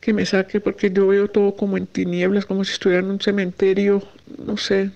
que 0.01 0.13
me 0.13 0.27
saque, 0.27 0.61
porque 0.61 0.91
yo 0.91 1.07
veo 1.07 1.29
todo 1.29 1.57
como 1.57 1.77
en 1.77 1.87
tinieblas, 1.87 2.45
como 2.45 2.65
si 2.65 2.73
estuviera 2.73 3.03
en 3.03 3.11
un 3.11 3.21
cementerio, 3.21 4.03
no 4.45 4.57
sé. 4.57 4.91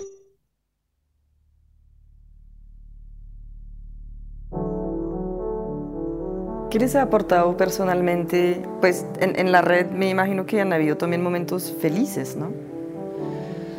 ¿Qué 6.76 6.80
les 6.80 6.94
ha 6.94 7.00
aportado 7.00 7.56
personalmente? 7.56 8.60
Pues 8.82 9.06
en, 9.18 9.50
la 9.50 9.62
red 9.62 9.86
me 9.86 10.10
imagino 10.10 10.44
que 10.44 10.60
han 10.60 10.74
habido 10.74 10.98
también 10.98 11.22
momentos 11.22 11.74
felices, 11.80 12.36
¿no? 12.36 12.52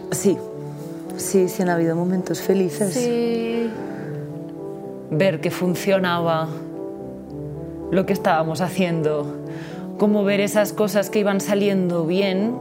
Sí, 0.10 0.36
sí, 1.16 1.48
sí 1.48 1.62
han 1.62 1.70
habido 1.70 1.96
momentos 1.96 2.42
felices. 2.42 2.96
Sí. 2.96 3.70
Ver 5.12 5.42
que 5.42 5.52
funcionaba 5.52 6.48
lo 7.92 8.08
que 8.08 8.14
estábamos 8.14 8.62
haciendo, 8.62 9.28
como 10.00 10.24
ver 10.24 10.40
esas 10.40 10.74
cosas 10.74 11.12
que 11.12 11.20
iban 11.20 11.40
saliendo 11.40 12.04
bien 12.08 12.56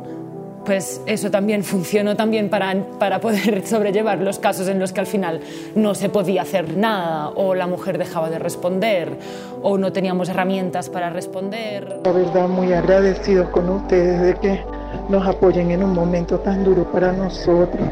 pues 0.67 1.01
eso 1.07 1.31
también 1.31 1.63
funcionó 1.65 2.17
también 2.17 2.51
para, 2.51 2.75
para 2.99 3.21
poder 3.21 3.67
sobrellevar 3.67 4.19
los 4.19 4.39
casos 4.39 4.69
en 4.69 4.79
los 4.79 4.93
que 4.93 5.01
al 5.01 5.07
final 5.07 5.41
no 5.75 5.95
se 5.95 6.09
podía 6.09 6.43
hacer 6.43 6.77
nada 6.77 7.31
o 7.31 7.55
la 7.55 7.67
mujer 7.67 7.97
dejaba 7.97 8.29
de 8.29 8.39
responder 8.39 9.17
o 9.63 9.79
no 9.79 9.93
teníamos 9.93 10.29
herramientas 10.29 10.91
para 10.91 11.11
responder. 11.11 12.01
La 12.05 12.13
verdad, 12.13 12.49
muy 12.49 12.73
agradecido 12.73 13.51
con 13.53 13.71
ustedes 13.71 14.21
de 14.21 14.35
que 14.35 14.61
nos 15.09 15.27
apoyen 15.27 15.71
en 15.71 15.85
un 15.85 15.95
momento 15.95 16.39
tan 16.41 16.65
duro 16.65 16.85
para 16.91 17.13
nosotros. 17.13 17.89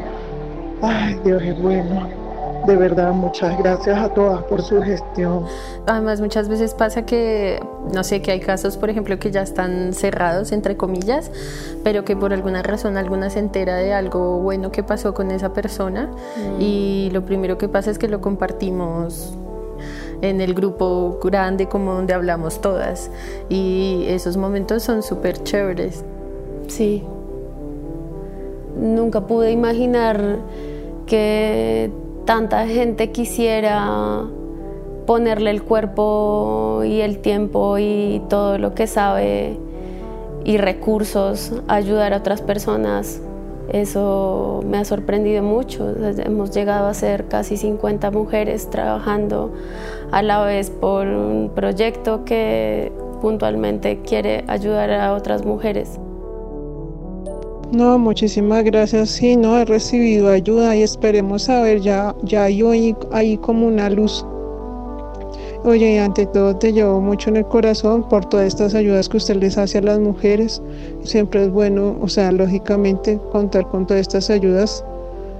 Ay, 0.81 1.17
Dios 1.23 1.41
es 1.41 1.59
bueno. 1.61 2.24
De 2.65 2.75
verdad, 2.75 3.11
muchas 3.13 3.57
gracias 3.59 3.97
a 3.97 4.09
todas 4.09 4.43
por 4.43 4.61
su 4.61 4.81
gestión. 4.81 5.45
Además, 5.85 6.19
muchas 6.19 6.49
veces 6.49 6.73
pasa 6.73 7.05
que, 7.05 7.59
no 7.93 8.03
sé, 8.03 8.21
que 8.21 8.31
hay 8.31 8.39
casos, 8.39 8.77
por 8.77 8.89
ejemplo, 8.89 9.19
que 9.19 9.29
ya 9.31 9.41
están 9.41 9.93
cerrados, 9.93 10.51
entre 10.51 10.75
comillas, 10.75 11.29
pero 11.83 12.05
que 12.05 12.15
por 12.15 12.33
alguna 12.33 12.63
razón 12.63 12.97
alguna 12.97 13.29
se 13.29 13.39
entera 13.39 13.75
de 13.75 13.93
algo 13.93 14.39
bueno 14.39 14.71
que 14.71 14.81
pasó 14.81 15.13
con 15.13 15.29
esa 15.29 15.53
persona 15.53 16.07
mm. 16.07 16.61
y 16.61 17.09
lo 17.11 17.23
primero 17.25 17.57
que 17.57 17.69
pasa 17.69 17.91
es 17.91 17.99
que 17.99 18.07
lo 18.07 18.19
compartimos 18.21 19.37
en 20.21 20.41
el 20.41 20.53
grupo 20.53 21.19
grande 21.23 21.67
como 21.67 21.93
donde 21.93 22.13
hablamos 22.13 22.61
todas 22.61 23.11
y 23.49 24.05
esos 24.07 24.37
momentos 24.37 24.81
son 24.81 25.03
súper 25.03 25.43
chéveres. 25.43 26.03
Sí. 26.67 27.03
Nunca 28.79 29.27
pude 29.27 29.51
imaginar 29.51 30.39
que 31.05 31.91
tanta 32.25 32.67
gente 32.67 33.11
quisiera 33.11 34.23
ponerle 35.05 35.51
el 35.51 35.63
cuerpo 35.63 36.81
y 36.83 37.01
el 37.01 37.19
tiempo 37.19 37.77
y 37.77 38.21
todo 38.29 38.57
lo 38.57 38.73
que 38.73 38.87
sabe 38.87 39.57
y 40.43 40.57
recursos 40.57 41.53
a 41.67 41.75
ayudar 41.75 42.13
a 42.13 42.17
otras 42.17 42.41
personas. 42.41 43.21
Eso 43.69 44.63
me 44.67 44.77
ha 44.77 44.85
sorprendido 44.85 45.41
mucho. 45.41 45.95
Hemos 46.17 46.51
llegado 46.51 46.87
a 46.87 46.93
ser 46.93 47.27
casi 47.27 47.57
50 47.57 48.11
mujeres 48.11 48.69
trabajando 48.69 49.53
a 50.11 50.21
la 50.21 50.43
vez 50.43 50.69
por 50.69 51.07
un 51.07 51.51
proyecto 51.53 52.25
que 52.25 52.91
puntualmente 53.21 54.01
quiere 54.01 54.43
ayudar 54.47 54.91
a 54.91 55.13
otras 55.13 55.45
mujeres. 55.45 55.99
No, 57.71 57.97
muchísimas 57.97 58.63
gracias. 58.63 59.09
Sí, 59.09 59.35
no, 59.35 59.57
he 59.57 59.65
recibido 59.65 60.29
ayuda 60.29 60.75
y 60.75 60.83
esperemos 60.83 61.49
a 61.49 61.61
ver, 61.61 61.81
ya, 61.81 62.15
ya 62.23 62.43
hay 62.43 62.61
hoy 62.61 62.95
ahí 63.11 63.37
como 63.37 63.67
una 63.67 63.89
luz. 63.89 64.25
Oye, 65.63 65.99
ante 65.99 66.27
todo 66.27 66.55
te 66.55 66.71
llevo 66.71 67.01
mucho 67.01 67.31
en 67.31 67.37
el 67.37 67.45
corazón 67.45 68.07
por 68.07 68.25
todas 68.25 68.45
estas 68.45 68.75
ayudas 68.75 69.09
que 69.09 69.17
usted 69.17 69.37
les 69.37 69.57
hace 69.57 69.79
a 69.79 69.81
las 69.81 69.99
mujeres. 69.99 70.61
Siempre 71.03 71.43
es 71.43 71.51
bueno, 71.51 71.97
o 72.01 72.07
sea, 72.07 72.31
lógicamente 72.31 73.19
contar 73.31 73.67
con 73.69 73.87
todas 73.87 74.01
estas 74.01 74.29
ayudas 74.29 74.85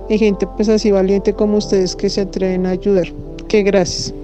y 0.10 0.18
gente 0.18 0.48
pues 0.48 0.68
así 0.68 0.90
valiente 0.90 1.34
como 1.34 1.58
ustedes 1.58 1.96
que 1.96 2.10
se 2.10 2.22
atreven 2.22 2.66
a 2.66 2.72
ayudar. 2.72 3.06
Que 3.48 3.62
gracias. 3.62 4.16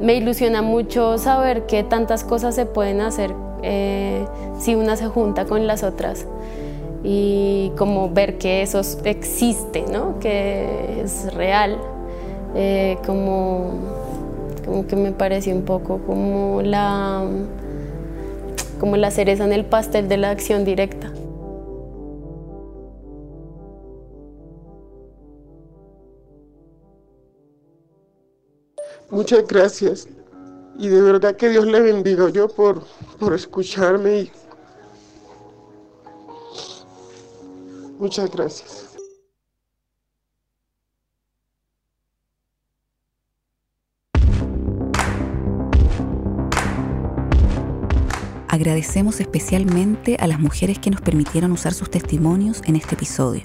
Me 0.00 0.14
ilusiona 0.14 0.62
mucho 0.62 1.18
saber 1.18 1.66
que 1.66 1.82
tantas 1.82 2.24
cosas 2.24 2.54
se 2.54 2.64
pueden 2.64 3.02
hacer 3.02 3.34
eh, 3.62 4.24
si 4.58 4.74
una 4.74 4.96
se 4.96 5.08
junta 5.08 5.44
con 5.44 5.66
las 5.66 5.82
otras 5.82 6.26
y 7.06 7.70
como 7.76 8.08
ver 8.08 8.38
que 8.38 8.62
eso 8.62 8.80
existe, 9.04 9.84
¿no? 9.92 10.18
que 10.18 11.02
es 11.02 11.32
real, 11.34 11.78
eh, 12.54 12.96
como, 13.04 13.72
como 14.64 14.86
que 14.86 14.96
me 14.96 15.12
parece 15.12 15.52
un 15.52 15.62
poco 15.66 15.98
como 15.98 16.62
la, 16.62 17.22
como 18.80 18.96
la 18.96 19.10
cereza 19.10 19.44
en 19.44 19.52
el 19.52 19.66
pastel 19.66 20.08
de 20.08 20.16
la 20.16 20.30
acción 20.30 20.64
directa. 20.64 21.12
Muchas 29.10 29.46
gracias 29.46 30.08
y 30.78 30.88
de 30.88 31.02
verdad 31.02 31.36
que 31.36 31.50
Dios 31.50 31.66
le 31.66 31.80
bendiga 31.80 32.30
yo 32.30 32.48
por, 32.48 32.82
por 33.20 33.34
escucharme 33.34 34.20
y 34.20 34.30
Muchas 37.98 38.30
gracias. 38.30 38.94
Agradecemos 48.48 49.20
especialmente 49.20 50.16
a 50.20 50.28
las 50.28 50.38
mujeres 50.38 50.78
que 50.78 50.90
nos 50.90 51.00
permitieron 51.00 51.50
usar 51.50 51.74
sus 51.74 51.90
testimonios 51.90 52.62
en 52.66 52.76
este 52.76 52.94
episodio. 52.94 53.42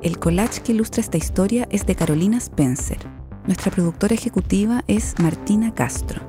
El 0.05 0.19
collage 0.19 0.61
que 0.61 0.71
ilustra 0.71 1.01
esta 1.01 1.17
historia 1.17 1.67
es 1.71 1.87
de 1.87 1.95
Carolina 1.95 2.37
Spencer. 2.37 2.99
Nuestra 3.47 3.71
productora 3.71 4.13
ejecutiva 4.13 4.83
es 4.85 5.15
Martina 5.17 5.73
Castro. 5.73 6.21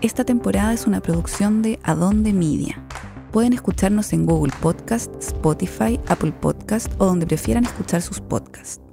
Esta 0.00 0.24
temporada 0.24 0.72
es 0.72 0.88
una 0.88 1.00
producción 1.00 1.62
de 1.62 1.78
Adonde 1.84 2.32
Media. 2.32 2.84
Pueden 3.30 3.52
escucharnos 3.52 4.12
en 4.12 4.26
Google 4.26 4.52
Podcast, 4.60 5.14
Spotify, 5.20 6.00
Apple 6.08 6.32
Podcast 6.32 6.92
o 6.98 7.06
donde 7.06 7.28
prefieran 7.28 7.62
escuchar 7.62 8.02
sus 8.02 8.20
podcasts. 8.20 8.85